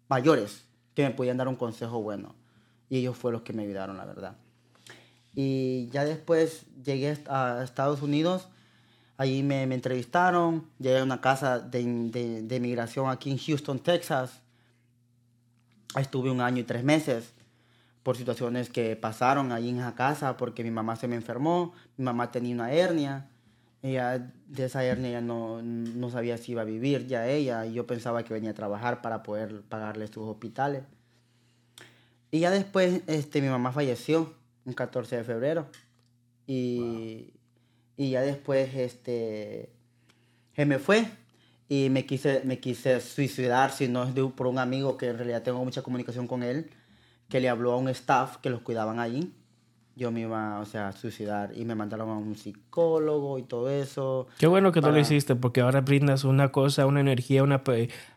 mayores, 0.08 0.65
que 0.93 1.04
me 1.04 1.12
podían 1.12 1.38
dar 1.38 1.48
un 1.48 1.56
consejo 1.56 2.02
bueno. 2.02 2.36
Y 2.89 2.98
ellos 3.00 3.17
fueron 3.17 3.39
los 3.39 3.43
que 3.43 3.54
me 3.54 3.63
ayudaron, 3.63 3.98
la 3.98 4.06
verdad. 4.06 4.36
Y 5.34 5.88
ya 5.91 6.06
después 6.06 6.65
llegué 6.84 7.17
a 7.28 7.62
Estados 7.63 8.02
Unidos. 8.02 8.48
Ahí 9.19 9.43
me, 9.43 9.67
me 9.67 9.75
entrevistaron. 9.75 10.65
Llegué 10.79 10.99
a 10.99 11.03
una 11.03 11.19
casa 11.19 11.60
de, 11.60 11.84
de, 12.10 12.41
de 12.41 12.60
migración 12.62 13.10
aquí 13.10 13.29
en 13.29 13.38
Houston, 13.38 13.77
Texas. 13.77 14.39
Estuve 15.97 16.32
un 16.32 16.39
año 16.39 16.60
y 16.60 16.63
tres 16.63 16.86
meses 16.86 17.34
por 18.01 18.15
situaciones 18.15 18.69
que 18.69 18.95
pasaron 18.95 19.51
ahí 19.51 19.71
en 19.71 19.79
esa 19.79 19.93
casa 19.93 20.38
porque 20.38 20.63
mi 20.63 20.71
mamá 20.71 20.95
se 20.95 21.10
me 21.10 21.17
enfermó. 21.17 21.73
Mi 21.97 22.05
mamá 22.05 22.32
tenía 22.32 22.55
una 22.55 22.71
hernia. 22.71 23.29
Ella, 23.82 24.32
de 24.47 24.63
esa 24.63 24.86
hernia 24.86 25.12
ya 25.12 25.21
no, 25.21 25.62
no 25.62 26.10
sabía 26.10 26.38
si 26.38 26.53
iba 26.53 26.62
a 26.62 26.65
vivir 26.65 27.05
ya 27.05 27.27
ella. 27.27 27.65
Y 27.65 27.73
yo 27.73 27.86
pensaba 27.86 28.23
que 28.23 28.34
venía 28.34 28.51
a 28.51 28.53
trabajar 28.53 29.01
para 29.01 29.21
poder 29.21 29.63
pagarle 29.63 30.08
sus 30.08 30.29
hospitales. 30.29 30.84
Y 32.32 32.39
ya 32.39 32.51
después 32.51 33.01
este, 33.08 33.41
mi 33.41 33.49
mamá 33.49 33.73
falleció 33.73 34.34
un 34.63 34.71
14 34.71 35.17
de 35.17 35.23
febrero. 35.25 35.67
Y, 36.47 37.34
y 38.00 38.12
ya 38.12 38.22
después 38.22 38.74
este, 38.76 39.74
se 40.56 40.66
me 40.66 40.80
fue 40.80 41.06
y 41.68 41.90
me 41.90 42.06
quise, 42.06 42.42
me 42.46 42.60
quise 42.62 43.02
suicidar, 43.02 43.72
si 43.74 43.90
no 43.90 44.06
es 44.06 44.16
de, 44.16 44.24
por 44.24 44.48
un 44.48 44.58
amigo 44.58 44.96
que 44.96 45.08
en 45.10 45.18
realidad 45.18 45.44
tengo 45.44 45.64
mucha 45.66 45.82
comunicación 45.82 46.26
con 46.26 46.42
él, 46.42 46.70
que 47.28 47.42
le 47.42 47.50
habló 47.50 47.74
a 47.74 47.76
un 47.76 47.90
staff 47.90 48.38
que 48.38 48.50
los 48.50 48.62
cuidaban 48.62 49.00
allí. 49.00 49.34
Yo 49.98 50.12
me 50.12 50.22
iba, 50.22 50.62
o 50.62 50.66
sea, 50.66 50.88
a 50.88 50.92
suicidar 50.94 51.52
y 51.58 51.66
me 51.66 51.76
mandaron 51.76 52.10
a 52.10 52.14
un 52.18 52.38
psicólogo 52.38 53.38
y 53.38 53.44
todo 53.44 53.70
eso. 53.70 54.28
Qué 54.38 54.48
bueno 54.48 54.72
que 54.72 54.80
tú 54.80 54.88
lo 54.88 54.94
Para- 54.94 55.02
hiciste 55.02 55.36
porque 55.36 55.60
ahora 55.60 55.82
brindas 55.82 56.24
una 56.24 56.54
cosa, 56.54 56.86
una 56.86 57.02
energía, 57.02 57.44
una, 57.44 57.62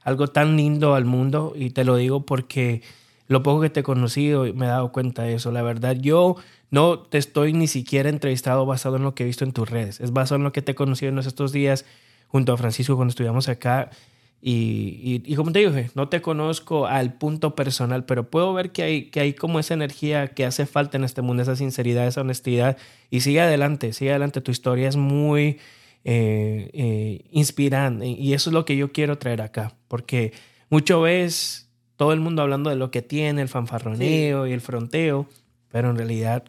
algo 0.04 0.28
tan 0.28 0.56
lindo 0.56 0.94
al 0.94 1.06
mundo 1.06 1.54
y 1.56 1.70
te 1.70 1.82
lo 1.84 1.96
digo 1.96 2.24
porque 2.24 2.82
lo 3.26 3.42
poco 3.42 3.62
que 3.62 3.70
te 3.70 3.80
he 3.80 3.82
conocido 3.82 4.44
me 4.54 4.66
he 4.66 4.68
dado 4.68 4.92
cuenta 4.92 5.24
de 5.24 5.34
eso. 5.34 5.50
La 5.50 5.62
verdad, 5.62 5.96
yo 5.96 6.36
no 6.72 6.98
te 6.98 7.18
estoy 7.18 7.52
ni 7.52 7.68
siquiera 7.68 8.08
entrevistado 8.08 8.66
basado 8.66 8.96
en 8.96 9.02
lo 9.02 9.14
que 9.14 9.22
he 9.22 9.26
visto 9.26 9.44
en 9.44 9.52
tus 9.52 9.70
redes. 9.70 10.00
Es 10.00 10.12
basado 10.12 10.36
en 10.36 10.42
lo 10.42 10.52
que 10.52 10.62
te 10.62 10.72
he 10.72 10.74
conocido 10.74 11.12
en 11.12 11.18
estos 11.18 11.52
días 11.52 11.84
junto 12.28 12.54
a 12.54 12.56
Francisco 12.56 12.96
cuando 12.96 13.10
estuvimos 13.10 13.48
acá. 13.50 13.90
Y, 14.40 14.98
y, 15.04 15.32
y 15.32 15.36
como 15.36 15.52
te 15.52 15.60
dije, 15.60 15.90
no 15.94 16.08
te 16.08 16.22
conozco 16.22 16.86
al 16.86 17.12
punto 17.12 17.54
personal, 17.54 18.06
pero 18.06 18.30
puedo 18.30 18.54
ver 18.54 18.72
que 18.72 18.82
hay, 18.82 19.10
que 19.10 19.20
hay 19.20 19.34
como 19.34 19.60
esa 19.60 19.74
energía 19.74 20.28
que 20.28 20.46
hace 20.46 20.64
falta 20.66 20.96
en 20.96 21.04
este 21.04 21.20
mundo, 21.20 21.42
esa 21.42 21.56
sinceridad, 21.56 22.06
esa 22.06 22.22
honestidad. 22.22 22.78
Y 23.10 23.20
sigue 23.20 23.42
adelante, 23.42 23.92
sigue 23.92 24.10
adelante. 24.10 24.40
Tu 24.40 24.50
historia 24.50 24.88
es 24.88 24.96
muy 24.96 25.58
eh, 26.04 26.70
eh, 26.72 27.26
inspirante 27.30 28.08
y 28.08 28.32
eso 28.32 28.50
es 28.50 28.54
lo 28.54 28.64
que 28.64 28.76
yo 28.76 28.90
quiero 28.90 29.18
traer 29.18 29.40
acá, 29.40 29.76
porque 29.86 30.32
mucho 30.68 31.02
ves 31.02 31.70
todo 31.94 32.12
el 32.12 32.18
mundo 32.18 32.42
hablando 32.42 32.70
de 32.70 32.76
lo 32.76 32.90
que 32.90 33.02
tiene, 33.02 33.42
el 33.42 33.48
fanfarroneo 33.48 34.48
y 34.48 34.52
el 34.52 34.60
fronteo, 34.60 35.28
pero 35.70 35.90
en 35.90 35.96
realidad 35.96 36.44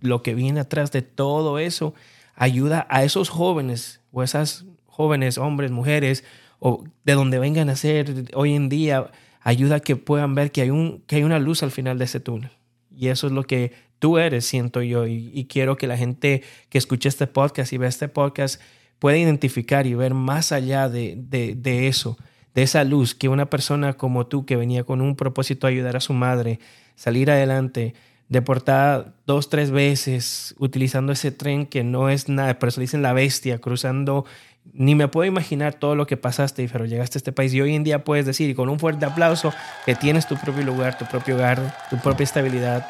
lo 0.00 0.22
que 0.22 0.34
viene 0.34 0.60
atrás 0.60 0.92
de 0.92 1.02
todo 1.02 1.58
eso 1.58 1.94
ayuda 2.34 2.86
a 2.88 3.04
esos 3.04 3.28
jóvenes 3.28 4.00
o 4.12 4.22
esas 4.22 4.64
jóvenes, 4.86 5.38
hombres, 5.38 5.70
mujeres, 5.70 6.24
o 6.58 6.84
de 7.04 7.14
donde 7.14 7.38
vengan 7.38 7.70
a 7.70 7.76
ser 7.76 8.30
hoy 8.34 8.54
en 8.54 8.68
día, 8.68 9.10
ayuda 9.40 9.76
a 9.76 9.80
que 9.80 9.96
puedan 9.96 10.34
ver 10.34 10.52
que 10.52 10.62
hay, 10.62 10.70
un, 10.70 11.02
que 11.06 11.16
hay 11.16 11.22
una 11.22 11.38
luz 11.38 11.62
al 11.62 11.70
final 11.70 11.98
de 11.98 12.04
ese 12.04 12.20
túnel. 12.20 12.50
Y 12.94 13.08
eso 13.08 13.26
es 13.26 13.32
lo 13.32 13.44
que 13.44 13.72
tú 13.98 14.18
eres, 14.18 14.46
siento 14.46 14.82
yo, 14.82 15.06
y, 15.06 15.46
quiero 15.48 15.76
que 15.76 15.86
la 15.86 15.96
gente 15.96 16.42
que 16.68 16.78
escuche 16.78 17.08
este 17.08 17.26
podcast 17.26 17.72
y 17.72 17.78
ve 17.78 17.86
este 17.86 18.08
podcast 18.08 18.60
pueda 18.98 19.16
identificar 19.16 19.86
y 19.86 19.94
ver 19.94 20.14
más 20.14 20.52
allá 20.52 20.88
de, 20.88 21.16
de, 21.16 21.54
de 21.54 21.88
eso, 21.88 22.18
de 22.54 22.62
esa 22.62 22.84
luz 22.84 23.14
que 23.14 23.28
una 23.28 23.48
persona 23.48 23.94
como 23.94 24.26
tú, 24.26 24.44
que 24.44 24.56
venía 24.56 24.84
con 24.84 25.00
un 25.00 25.16
propósito 25.16 25.66
de 25.66 25.74
ayudar 25.74 25.96
a 25.96 26.00
su 26.00 26.12
madre, 26.12 26.58
salir 26.94 27.30
adelante, 27.30 27.94
deportada 28.30 29.12
dos, 29.26 29.50
tres 29.50 29.70
veces, 29.70 30.54
utilizando 30.58 31.12
ese 31.12 31.32
tren 31.32 31.66
que 31.66 31.84
no 31.84 32.08
es 32.08 32.28
nada, 32.28 32.58
pero 32.58 32.70
se 32.70 32.80
dicen 32.80 33.02
la 33.02 33.12
bestia, 33.12 33.58
cruzando, 33.58 34.24
ni 34.72 34.94
me 34.94 35.08
puedo 35.08 35.26
imaginar 35.26 35.74
todo 35.74 35.96
lo 35.96 36.06
que 36.06 36.16
pasaste, 36.16 36.66
pero 36.72 36.86
llegaste 36.86 37.18
a 37.18 37.20
este 37.20 37.32
país 37.32 37.52
y 37.52 37.60
hoy 37.60 37.74
en 37.74 37.82
día 37.82 38.04
puedes 38.04 38.24
decir, 38.24 38.48
y 38.48 38.54
con 38.54 38.68
un 38.68 38.78
fuerte 38.78 39.04
aplauso, 39.04 39.52
que 39.84 39.96
tienes 39.96 40.28
tu 40.28 40.36
propio 40.36 40.62
lugar, 40.62 40.96
tu 40.96 41.06
propio 41.06 41.34
hogar, 41.34 41.76
tu 41.90 41.98
propia 41.98 42.22
estabilidad, 42.22 42.86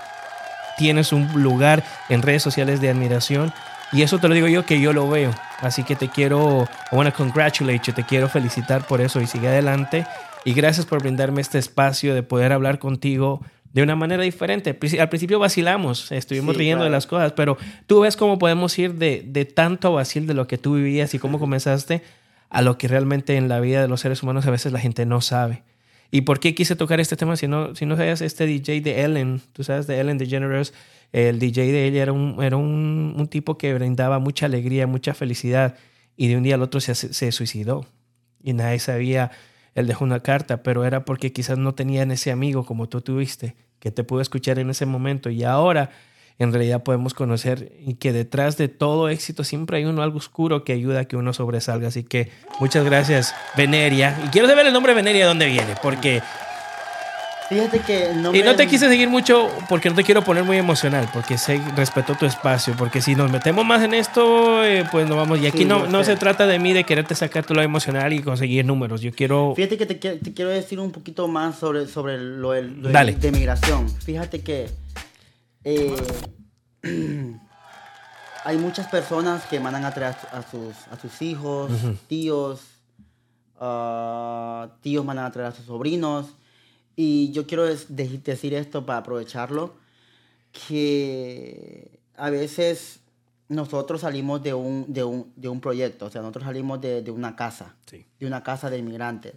tienes 0.77 1.11
un 1.11 1.27
lugar 1.43 1.83
en 2.11 2.21
redes 2.21 2.43
sociales 2.43 2.83
de 2.83 2.91
admiración. 2.91 3.51
Y 3.93 4.03
eso 4.03 4.19
te 4.19 4.29
lo 4.29 4.35
digo 4.35 4.47
yo 4.47 4.67
que 4.67 4.81
yo 4.81 4.93
lo 4.93 5.09
veo. 5.09 5.33
Así 5.61 5.85
que 5.85 5.97
te 5.97 6.09
quiero, 6.09 6.69
I 6.93 6.95
want 6.95 7.11
to 7.11 7.17
congratulate 7.17 7.81
you, 7.87 7.93
te 7.95 8.05
quiero 8.05 8.29
felicitar 8.29 8.87
por 8.87 9.01
eso 9.01 9.21
y 9.21 9.27
sigue 9.27 9.49
adelante. 9.49 10.07
Y 10.45 10.53
gracias 10.53 10.87
por 10.87 11.01
brindarme 11.01 11.41
este 11.41 11.59
espacio 11.59 12.15
de 12.15 12.23
poder 12.23 12.53
hablar 12.53 12.79
contigo 12.79 13.43
de 13.73 13.83
una 13.83 13.97
manera 13.97 14.23
diferente. 14.23 14.79
Al 14.99 15.09
principio 15.09 15.39
vacilamos, 15.39 16.11
estuvimos 16.13 16.57
riendo 16.57 16.85
de 16.85 16.91
las 16.91 17.07
cosas, 17.07 17.33
pero 17.33 17.57
tú 17.87 18.01
ves 18.01 18.17
cómo 18.17 18.39
podemos 18.39 18.79
ir 18.79 18.95
de, 18.95 19.23
de 19.27 19.45
tanto 19.45 19.93
vacil 19.93 20.27
de 20.27 20.35
lo 20.35 20.47
que 20.47 20.59
tú 20.59 20.75
vivías 20.75 21.15
y 21.15 21.19
cómo 21.19 21.39
comenzaste 21.39 22.03
a 22.49 22.63
lo 22.63 22.79
que 22.79 22.89
realmente 22.89 23.37
en 23.37 23.49
la 23.49 23.61
vida 23.61 23.81
de 23.81 23.89
los 23.89 24.01
seres 24.01 24.23
humanos 24.23 24.47
a 24.47 24.51
veces 24.51 24.73
la 24.73 24.81
gente 24.81 25.07
no 25.07 25.21
sabe. 25.21 25.63
¿Y 26.11 26.23
por 26.23 26.41
qué 26.41 26.55
quise 26.55 26.75
tocar 26.75 26.99
este 26.99 27.17
tema? 27.17 27.37
Si 27.37 27.47
no, 27.47 27.77
si 27.77 27.87
no 27.87 27.97
sabías, 27.97 28.21
este 28.21 28.45
DJ 28.47 28.81
de 28.81 29.03
Ellen, 29.03 29.41
tú 29.53 29.63
sabes, 29.63 29.87
de 29.87 30.01
Ellen 30.01 30.19
DeGeneres, 30.19 30.75
el 31.13 31.39
DJ 31.39 31.71
de 31.71 31.87
ella 31.87 32.03
era 32.03 32.13
un, 32.13 32.43
era 32.43 32.57
un, 32.57 33.15
un, 33.17 33.29
tipo 33.29 33.57
que 33.57 33.73
brindaba 33.75 34.19
mucha 34.19 34.47
alegría, 34.47 34.89
mucha 34.89 35.15
felicidad, 35.15 35.77
y 36.17 36.29
de 36.29 36.37
un 36.37 36.43
día 36.43 36.57
al 36.57 36.63
otro 36.63 36.81
se, 36.81 36.95
se 36.95 37.33
suicidó. 37.33 37.87
Y 38.43 38.53
nadie 38.53 38.81
sabía 38.81 39.31
él 39.75 39.87
dejó 39.87 40.05
una 40.05 40.21
carta, 40.21 40.63
pero 40.63 40.85
era 40.85 41.05
porque 41.05 41.33
quizás 41.33 41.59
no 41.59 41.75
tenían 41.75 42.11
ese 42.11 42.31
amigo 42.31 42.65
como 42.65 42.89
tú 42.89 43.01
tuviste, 43.01 43.57
que 43.79 43.91
te 43.91 44.05
pudo 44.05 44.21
escuchar 44.21 44.59
en 44.59 44.71
ese 44.71 44.87
momento. 44.87 45.31
Y 45.31 45.45
ahora, 45.45 45.91
en 46.39 46.53
realidad, 46.53 46.83
podemos 46.83 47.15
conocer 47.15 47.73
y 47.85 47.95
que 47.95 48.13
detrás 48.13 48.57
de 48.57 48.69
todo 48.69 49.09
éxito 49.09 49.45
siempre 49.45 49.79
hay 49.79 49.85
uno 49.85 50.03
algo 50.03 50.19
oscuro 50.19 50.65
que 50.65 50.73
ayuda 50.73 51.01
a 51.01 51.05
que 51.05 51.17
uno 51.17 51.33
sobresalga. 51.33 51.89
Así 51.89 52.03
que 52.03 52.31
muchas 52.61 52.85
gracias, 52.85 53.35
Veneria. 53.57 54.19
Y 54.27 54.29
quiero 54.29 54.49
saber 54.49 54.67
el 54.67 54.73
nombre 54.73 54.93
de 54.93 54.97
Veneria, 54.97 55.27
dónde 55.27 55.47
viene, 55.47 55.75
porque 55.83 56.23
Fíjate 57.51 57.81
que 57.81 58.13
no 58.15 58.33
Y 58.33 58.45
no 58.45 58.55
te 58.55 58.69
quise 58.69 58.89
seguir 58.89 59.09
mucho 59.09 59.51
porque 59.69 59.91
no 59.91 59.97
te 59.97 60.05
quiero 60.05 60.23
poner 60.23 60.45
muy 60.45 60.57
emocional, 60.57 61.11
porque 61.13 61.37
sé, 61.37 61.61
respeto 61.75 62.15
tu 62.15 62.25
espacio, 62.25 62.77
porque 62.79 63.03
si 63.03 63.17
nos 63.17 63.29
metemos 63.29 63.67
más 63.67 63.83
en 63.83 63.93
esto, 63.93 64.65
eh, 64.65 64.87
pues 64.93 65.09
no 65.09 65.17
vamos. 65.17 65.41
Y 65.41 65.49
aquí 65.49 65.65
no, 65.65 65.89
no 65.89 66.05
se 66.05 66.15
trata 66.15 66.47
de 66.47 66.61
mí 66.61 66.73
de 66.73 66.85
quererte 66.85 67.17
sacar 67.17 67.45
tu 67.45 67.53
lado 67.53 67.65
emocional 67.65 68.13
y 68.13 68.23
conseguir 68.23 68.65
números. 68.65 69.01
Yo 69.01 69.11
quiero... 69.11 69.55
Fíjate 69.57 69.77
que 69.77 69.87
te, 69.87 69.95
te 69.97 70.33
quiero 70.33 70.49
decir 70.53 70.79
un 70.79 70.93
poquito 70.93 71.27
más 71.27 71.59
sobre, 71.59 71.89
sobre 71.89 72.19
lo, 72.19 72.53
de 72.53 73.33
migración. 73.33 73.91
Fíjate 73.99 74.43
que 74.43 74.71
eh, 75.65 75.97
hay 78.45 78.57
muchas 78.59 78.87
personas 78.87 79.45
que 79.47 79.59
mandan 79.59 79.85
a 79.87 79.93
traer 79.93 80.15
a 80.31 80.43
sus, 80.49 80.77
a 80.89 80.97
sus 81.03 81.21
hijos, 81.21 81.73
tíos, 82.07 82.61
uh, 83.61 84.69
tíos 84.83 85.05
mandan 85.05 85.25
a 85.25 85.33
traer 85.33 85.49
a 85.49 85.53
sus 85.53 85.67
sobrinos 85.67 86.27
y 87.03 87.33
yo 87.33 87.47
quiero 87.47 87.65
decir 87.65 88.53
esto 88.53 88.85
para 88.85 88.99
aprovecharlo, 88.99 89.75
que 90.53 91.99
a 92.15 92.29
veces 92.29 93.01
nosotros 93.49 94.03
salimos 94.03 94.43
de 94.43 94.53
un, 94.53 94.85
de 94.93 95.03
un, 95.03 95.33
de 95.35 95.49
un 95.49 95.63
proyecto, 95.63 96.05
o 96.05 96.11
sea, 96.11 96.21
nosotros 96.21 96.45
salimos 96.45 96.79
de, 96.83 97.01
de 97.01 97.11
una 97.11 97.37
casa, 97.37 97.75
de 97.91 98.27
una 98.27 98.43
casa 98.43 98.69
de 98.69 98.77
inmigrantes. 98.77 99.33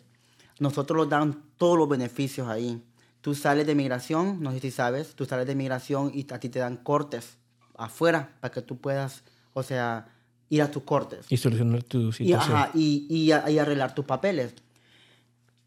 Nosotros 0.60 0.98
nos 0.98 1.10
dan 1.10 1.42
todos 1.58 1.78
los 1.78 1.88
beneficios 1.88 2.50
ahí. 2.50 2.84
Tú 3.22 3.34
sales 3.34 3.66
de 3.66 3.76
migración, 3.76 4.42
no 4.42 4.52
sé 4.52 4.60
si 4.60 4.70
sabes, 4.70 5.16
tú 5.16 5.24
sales 5.24 5.48
de 5.48 5.56
migración 5.56 6.12
y 6.14 6.28
a 6.34 6.42
ti 6.42 6.50
te 6.50 6.60
dan 6.60 6.76
cortes 6.76 7.38
afuera 7.78 8.36
para 8.42 8.54
que 8.54 8.62
tú 8.62 8.76
puedas, 8.76 9.24
o 9.54 9.64
sea, 9.64 10.10
ir 10.50 10.62
a 10.62 10.70
tus 10.70 10.84
cortes. 10.84 11.28
Y 11.30 11.38
solucionar 11.38 11.84
tu 11.84 12.12
situación. 12.12 12.60
Y, 12.74 13.08
y, 13.10 13.32
y 13.32 13.58
arreglar 13.58 13.96
tus 13.96 14.04
papeles. 14.04 14.54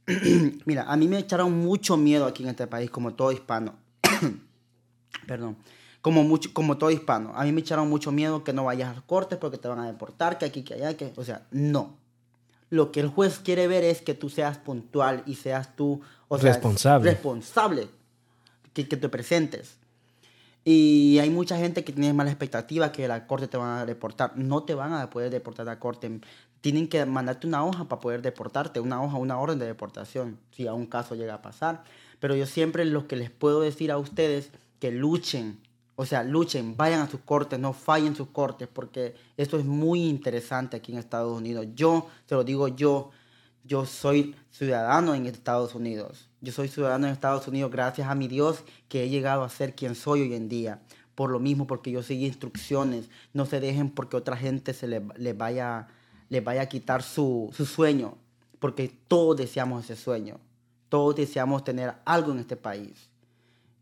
Mira, 0.64 0.84
a 0.84 0.96
mí 0.96 1.08
me 1.08 1.18
echaron 1.18 1.52
mucho 1.52 1.96
miedo 1.96 2.26
aquí 2.26 2.42
en 2.42 2.50
este 2.50 2.66
país, 2.66 2.90
como 2.90 3.14
todo 3.14 3.32
hispano. 3.32 3.74
Perdón. 5.26 5.56
Como, 6.00 6.22
mucho, 6.22 6.50
como 6.52 6.78
todo 6.78 6.90
hispano. 6.90 7.32
A 7.34 7.44
mí 7.44 7.52
me 7.52 7.60
echaron 7.60 7.88
mucho 7.88 8.12
miedo 8.12 8.44
que 8.44 8.52
no 8.52 8.64
vayas 8.64 8.90
a 8.90 8.94
los 8.94 9.04
cortes 9.04 9.38
porque 9.38 9.58
te 9.58 9.66
van 9.66 9.80
a 9.80 9.86
deportar, 9.86 10.38
que 10.38 10.44
aquí, 10.44 10.62
que 10.62 10.74
allá, 10.74 10.96
que... 10.96 11.12
O 11.16 11.24
sea, 11.24 11.46
no. 11.50 11.96
Lo 12.70 12.92
que 12.92 13.00
el 13.00 13.08
juez 13.08 13.40
quiere 13.40 13.66
ver 13.66 13.82
es 13.82 14.02
que 14.02 14.14
tú 14.14 14.30
seas 14.30 14.58
puntual 14.58 15.24
y 15.26 15.34
seas 15.34 15.74
tú... 15.74 16.00
O 16.28 16.38
sea, 16.38 16.52
responsable. 16.52 17.10
Responsable. 17.10 17.88
Que, 18.72 18.86
que 18.86 18.96
te 18.96 19.08
presentes. 19.08 19.78
Y 20.64 21.18
hay 21.20 21.30
mucha 21.30 21.56
gente 21.56 21.84
que 21.84 21.92
tiene 21.92 22.12
mala 22.12 22.30
expectativa 22.30 22.90
que 22.90 23.06
la 23.06 23.26
corte 23.28 23.46
te 23.46 23.56
van 23.56 23.78
a 23.78 23.86
deportar. 23.86 24.36
No 24.36 24.64
te 24.64 24.74
van 24.74 24.92
a 24.92 25.10
poder 25.10 25.30
deportar 25.30 25.68
a 25.68 25.72
la 25.72 25.78
corte 25.78 26.20
tienen 26.66 26.88
que 26.88 27.06
mandarte 27.06 27.46
una 27.46 27.64
hoja 27.64 27.84
para 27.84 28.00
poder 28.00 28.22
deportarte, 28.22 28.80
una 28.80 29.00
hoja, 29.00 29.18
una 29.18 29.38
orden 29.38 29.60
de 29.60 29.66
deportación, 29.66 30.36
si 30.50 30.66
a 30.66 30.74
un 30.74 30.86
caso 30.86 31.14
llega 31.14 31.34
a 31.34 31.40
pasar. 31.40 31.84
Pero 32.18 32.34
yo 32.34 32.44
siempre 32.44 32.84
lo 32.84 33.06
que 33.06 33.14
les 33.14 33.30
puedo 33.30 33.60
decir 33.60 33.92
a 33.92 33.98
ustedes, 33.98 34.50
que 34.80 34.90
luchen, 34.90 35.60
o 35.94 36.06
sea, 36.06 36.24
luchen, 36.24 36.76
vayan 36.76 37.02
a 37.02 37.08
sus 37.08 37.20
cortes, 37.20 37.60
no 37.60 37.72
fallen 37.72 38.16
sus 38.16 38.26
cortes, 38.30 38.66
porque 38.66 39.14
esto 39.36 39.60
es 39.60 39.64
muy 39.64 40.08
interesante 40.08 40.76
aquí 40.76 40.90
en 40.90 40.98
Estados 40.98 41.38
Unidos. 41.38 41.68
Yo, 41.76 42.08
te 42.26 42.34
lo 42.34 42.42
digo 42.42 42.66
yo, 42.66 43.12
yo 43.62 43.86
soy 43.86 44.34
ciudadano 44.50 45.14
en 45.14 45.26
Estados 45.26 45.76
Unidos. 45.76 46.28
Yo 46.40 46.50
soy 46.50 46.66
ciudadano 46.66 47.06
en 47.06 47.12
Estados 47.12 47.46
Unidos 47.46 47.70
gracias 47.70 48.08
a 48.08 48.16
mi 48.16 48.26
Dios 48.26 48.64
que 48.88 49.04
he 49.04 49.08
llegado 49.08 49.44
a 49.44 49.50
ser 49.50 49.76
quien 49.76 49.94
soy 49.94 50.22
hoy 50.22 50.34
en 50.34 50.48
día. 50.48 50.82
Por 51.14 51.30
lo 51.30 51.38
mismo, 51.38 51.68
porque 51.68 51.92
yo 51.92 52.02
seguí 52.02 52.26
instrucciones. 52.26 53.08
No 53.32 53.46
se 53.46 53.60
dejen 53.60 53.88
porque 53.88 54.16
otra 54.16 54.36
gente 54.36 54.74
se 54.74 54.88
les, 54.88 55.02
les 55.16 55.38
vaya 55.38 55.86
les 56.28 56.42
vaya 56.42 56.62
a 56.62 56.66
quitar 56.66 57.02
su, 57.02 57.52
sueño, 57.52 58.14
porque 58.58 58.92
todos 59.08 59.36
deseamos 59.36 59.84
ese 59.84 59.96
sueño, 59.96 60.38
todos 60.88 61.16
deseamos 61.16 61.64
tener 61.64 61.94
algo 62.04 62.32
en 62.32 62.40
este 62.40 62.56
país, 62.56 63.08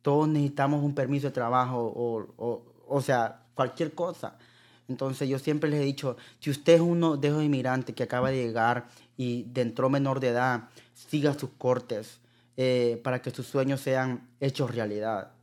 todos 0.02 0.28
necesitamos 0.28 0.82
un 0.82 0.94
permiso 0.94 1.28
de 1.28 1.32
trabajo 1.32 1.92
o, 1.96 2.62
o, 2.86 3.00
sea, 3.00 3.42
cualquier 3.54 3.94
cosa. 3.94 4.36
Entonces 4.86 5.28
yo 5.28 5.38
siempre 5.38 5.70
les 5.70 5.80
he 5.80 5.84
dicho, 5.84 6.16
si 6.40 6.50
usted 6.50 6.74
es 6.74 6.80
uno 6.82 7.16
de 7.16 7.28
esos 7.28 7.42
inmigrantes 7.42 7.94
que 7.94 8.02
acaba 8.02 8.30
de 8.30 8.44
llegar 8.44 8.88
y 9.16 9.44
dentro 9.44 9.88
menor 9.88 10.20
de 10.20 10.28
edad, 10.28 10.68
siga 10.92 11.32
sus 11.32 11.50
cortes 11.56 12.20
eh, 12.56 13.00
para 13.02 13.22
que 13.22 13.30
sus 13.30 13.46
sueños 13.46 13.80
sean 13.80 14.28
hechos 14.40 14.74
realidad. 14.74 15.33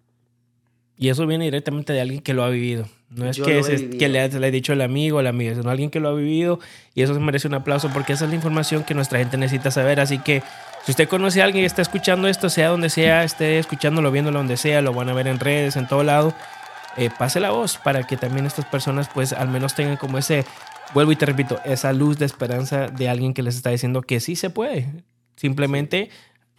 Y 1.01 1.09
eso 1.09 1.25
viene 1.25 1.45
directamente 1.45 1.93
de 1.93 1.99
alguien 1.99 2.21
que 2.21 2.35
lo 2.35 2.43
ha 2.43 2.49
vivido. 2.49 2.87
No 3.09 3.27
es 3.27 3.39
que, 3.39 3.89
que 3.97 4.07
le, 4.07 4.29
le 4.29 4.47
ha 4.47 4.51
dicho 4.51 4.71
el 4.71 4.81
amigo 4.81 5.17
o 5.17 5.21
la 5.23 5.31
amiga, 5.31 5.55
sino 5.55 5.67
alguien 5.71 5.89
que 5.89 5.99
lo 5.99 6.09
ha 6.09 6.13
vivido 6.13 6.59
y 6.93 7.01
eso 7.01 7.15
se 7.15 7.19
merece 7.19 7.47
un 7.47 7.55
aplauso 7.55 7.89
porque 7.91 8.13
esa 8.13 8.25
es 8.25 8.29
la 8.29 8.35
información 8.35 8.83
que 8.83 8.93
nuestra 8.93 9.17
gente 9.17 9.35
necesita 9.35 9.71
saber. 9.71 9.99
Así 9.99 10.19
que 10.19 10.43
si 10.85 10.91
usted 10.91 11.09
conoce 11.09 11.41
a 11.41 11.45
alguien 11.45 11.63
que 11.63 11.65
está 11.65 11.81
escuchando 11.81 12.27
esto, 12.27 12.51
sea 12.51 12.69
donde 12.69 12.91
sea, 12.91 13.23
esté 13.23 13.57
escuchándolo, 13.57 14.11
viéndolo 14.11 14.37
donde 14.37 14.57
sea, 14.57 14.83
lo 14.83 14.93
van 14.93 15.09
a 15.09 15.13
ver 15.13 15.25
en 15.25 15.39
redes, 15.39 15.75
en 15.75 15.87
todo 15.87 16.03
lado, 16.03 16.35
eh, 16.97 17.09
pase 17.17 17.39
la 17.39 17.49
voz 17.49 17.79
para 17.79 18.03
que 18.03 18.15
también 18.15 18.45
estas 18.45 18.65
personas 18.65 19.09
pues 19.11 19.33
al 19.33 19.47
menos 19.47 19.73
tengan 19.73 19.97
como 19.97 20.19
ese, 20.19 20.45
vuelvo 20.93 21.11
y 21.13 21.15
te 21.15 21.25
repito, 21.25 21.59
esa 21.65 21.93
luz 21.93 22.19
de 22.19 22.27
esperanza 22.27 22.89
de 22.89 23.09
alguien 23.09 23.33
que 23.33 23.41
les 23.41 23.55
está 23.55 23.71
diciendo 23.71 24.03
que 24.03 24.19
sí 24.19 24.35
se 24.35 24.51
puede. 24.51 24.87
Simplemente, 25.35 26.11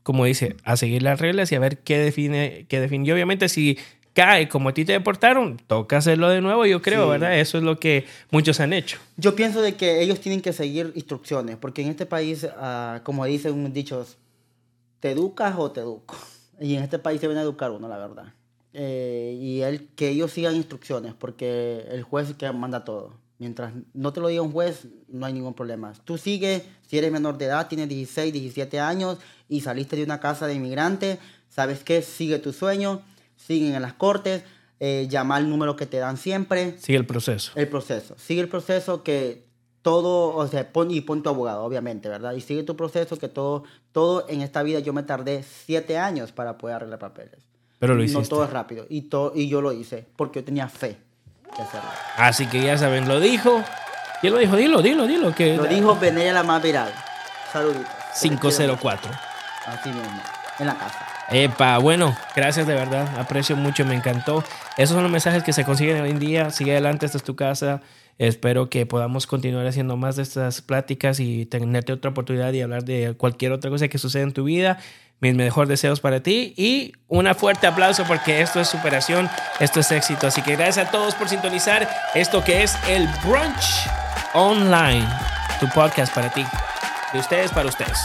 como 0.02 0.24
dice, 0.24 0.56
a 0.64 0.76
seguir 0.76 1.04
las 1.04 1.20
reglas 1.20 1.52
y 1.52 1.54
a 1.54 1.60
ver 1.60 1.78
qué 1.78 1.98
define, 1.98 2.66
qué 2.68 2.80
define. 2.80 3.06
Y 3.06 3.12
obviamente 3.12 3.48
si 3.48 3.78
cae 4.12 4.48
como 4.48 4.68
a 4.68 4.74
ti 4.74 4.84
te 4.84 4.92
deportaron, 4.92 5.58
toca 5.66 5.98
hacerlo 5.98 6.28
de 6.28 6.40
nuevo, 6.40 6.66
yo 6.66 6.82
creo, 6.82 7.08
¿verdad? 7.08 7.38
Eso 7.38 7.58
es 7.58 7.64
lo 7.64 7.78
que 7.78 8.06
muchos 8.30 8.60
han 8.60 8.72
hecho. 8.72 8.98
Yo 9.16 9.34
pienso 9.34 9.62
de 9.62 9.74
que 9.74 10.02
ellos 10.02 10.20
tienen 10.20 10.40
que 10.40 10.52
seguir 10.52 10.92
instrucciones, 10.94 11.56
porque 11.56 11.82
en 11.82 11.88
este 11.88 12.06
país, 12.06 12.44
uh, 12.44 13.02
como 13.02 13.24
dicen 13.24 13.72
dichos, 13.72 14.18
te 15.00 15.10
educas 15.12 15.54
o 15.56 15.70
te 15.70 15.80
educo. 15.80 16.16
Y 16.60 16.76
en 16.76 16.82
este 16.82 16.98
país 16.98 17.20
se 17.20 17.26
deben 17.26 17.42
educar 17.42 17.70
uno, 17.70 17.88
la 17.88 17.98
verdad. 17.98 18.34
Eh, 18.74 19.36
y 19.40 19.60
el, 19.62 19.88
que 19.88 20.10
ellos 20.10 20.30
sigan 20.30 20.54
instrucciones, 20.54 21.14
porque 21.14 21.86
el 21.90 22.02
juez 22.02 22.30
es 22.30 22.36
que 22.36 22.50
manda 22.52 22.84
todo. 22.84 23.14
Mientras 23.38 23.72
no 23.92 24.12
te 24.12 24.20
lo 24.20 24.28
diga 24.28 24.42
un 24.42 24.52
juez, 24.52 24.86
no 25.08 25.26
hay 25.26 25.32
ningún 25.32 25.54
problema. 25.54 25.92
Tú 26.04 26.16
sigues, 26.16 26.62
si 26.86 26.98
eres 26.98 27.10
menor 27.10 27.38
de 27.38 27.46
edad, 27.46 27.66
tienes 27.66 27.88
16, 27.88 28.32
17 28.32 28.78
años 28.78 29.18
y 29.48 29.62
saliste 29.62 29.96
de 29.96 30.04
una 30.04 30.20
casa 30.20 30.46
de 30.46 30.54
inmigrante, 30.54 31.18
¿sabes 31.48 31.82
qué? 31.82 32.02
Sigue 32.02 32.38
tu 32.38 32.52
sueño 32.52 33.02
siguen 33.46 33.74
en 33.74 33.82
las 33.82 33.94
cortes, 33.94 34.44
eh, 34.80 35.06
llama 35.08 35.36
al 35.36 35.48
número 35.48 35.76
que 35.76 35.86
te 35.86 35.98
dan 35.98 36.16
siempre. 36.16 36.76
Sigue 36.78 36.98
el 36.98 37.06
proceso. 37.06 37.52
El 37.54 37.68
proceso. 37.68 38.16
Sigue 38.18 38.40
el 38.40 38.48
proceso 38.48 39.02
que 39.02 39.44
todo, 39.82 40.34
o 40.34 40.46
sea, 40.46 40.72
pon, 40.72 40.90
y 40.90 41.00
pon 41.00 41.22
tu 41.22 41.28
abogado, 41.28 41.64
obviamente, 41.64 42.08
¿verdad? 42.08 42.32
Y 42.34 42.40
sigue 42.40 42.62
tu 42.62 42.76
proceso 42.76 43.18
que 43.18 43.28
todo, 43.28 43.64
todo 43.90 44.26
en 44.28 44.40
esta 44.40 44.62
vida 44.62 44.78
yo 44.78 44.92
me 44.92 45.02
tardé 45.02 45.42
siete 45.42 45.98
años 45.98 46.32
para 46.32 46.58
poder 46.58 46.76
arreglar 46.76 46.98
papeles. 46.98 47.48
Pero 47.78 47.94
lo 47.94 48.02
hiciste. 48.02 48.22
No 48.22 48.28
todo 48.28 48.44
es 48.44 48.50
rápido. 48.50 48.86
Y, 48.88 49.02
todo, 49.02 49.32
y 49.34 49.48
yo 49.48 49.60
lo 49.60 49.72
hice 49.72 50.06
porque 50.16 50.40
yo 50.40 50.44
tenía 50.44 50.68
fe 50.68 50.98
de 51.56 51.62
hacerlo. 51.62 51.90
Así 52.16 52.46
que 52.46 52.62
ya 52.62 52.78
saben, 52.78 53.08
lo 53.08 53.18
dijo. 53.18 53.62
¿Quién 54.20 54.34
lo 54.34 54.38
dijo? 54.38 54.56
Dilo, 54.56 54.80
dilo, 54.82 55.06
dilo. 55.08 55.34
Que... 55.34 55.56
Lo 55.56 55.64
dijo 55.64 55.98
Veneya 55.98 56.32
la 56.32 56.44
más 56.44 56.62
viral. 56.62 56.92
Saluditos. 57.52 57.90
504. 58.20 59.10
Así 59.66 59.88
mismo, 59.88 60.22
en 60.60 60.66
la 60.66 60.74
casa. 60.78 61.11
Epa, 61.30 61.78
bueno, 61.78 62.16
gracias 62.36 62.66
de 62.66 62.74
verdad, 62.74 63.08
aprecio 63.18 63.56
mucho, 63.56 63.84
me 63.84 63.94
encantó. 63.94 64.44
Esos 64.76 64.94
son 64.94 65.02
los 65.02 65.12
mensajes 65.12 65.42
que 65.42 65.52
se 65.52 65.64
consiguen 65.64 66.00
hoy 66.00 66.10
en 66.10 66.18
día. 66.18 66.50
Sigue 66.50 66.72
adelante, 66.72 67.06
esta 67.06 67.18
es 67.18 67.24
tu 67.24 67.36
casa. 67.36 67.80
Espero 68.18 68.68
que 68.68 68.86
podamos 68.86 69.26
continuar 69.26 69.66
haciendo 69.66 69.96
más 69.96 70.16
de 70.16 70.22
estas 70.22 70.60
pláticas 70.60 71.18
y 71.20 71.46
tenerte 71.46 71.92
otra 71.92 72.10
oportunidad 72.10 72.52
y 72.52 72.60
hablar 72.60 72.84
de 72.84 73.14
cualquier 73.16 73.52
otra 73.52 73.70
cosa 73.70 73.88
que 73.88 73.98
suceda 73.98 74.22
en 74.22 74.32
tu 74.32 74.44
vida. 74.44 74.78
Mis 75.20 75.34
mejores 75.34 75.68
deseos 75.68 76.00
para 76.00 76.22
ti 76.22 76.52
y 76.56 76.92
un 77.06 77.32
fuerte 77.34 77.66
aplauso 77.66 78.04
porque 78.04 78.40
esto 78.40 78.60
es 78.60 78.68
superación, 78.68 79.30
esto 79.60 79.80
es 79.80 79.90
éxito. 79.92 80.26
Así 80.26 80.42
que 80.42 80.56
gracias 80.56 80.88
a 80.88 80.90
todos 80.90 81.14
por 81.14 81.28
sintonizar 81.28 81.88
esto 82.14 82.42
que 82.44 82.62
es 82.62 82.76
el 82.88 83.08
Brunch 83.24 83.88
Online, 84.34 85.06
tu 85.60 85.68
podcast 85.68 86.12
para 86.14 86.28
ti, 86.30 86.44
de 87.12 87.20
ustedes 87.20 87.52
para 87.52 87.68
ustedes. 87.68 87.98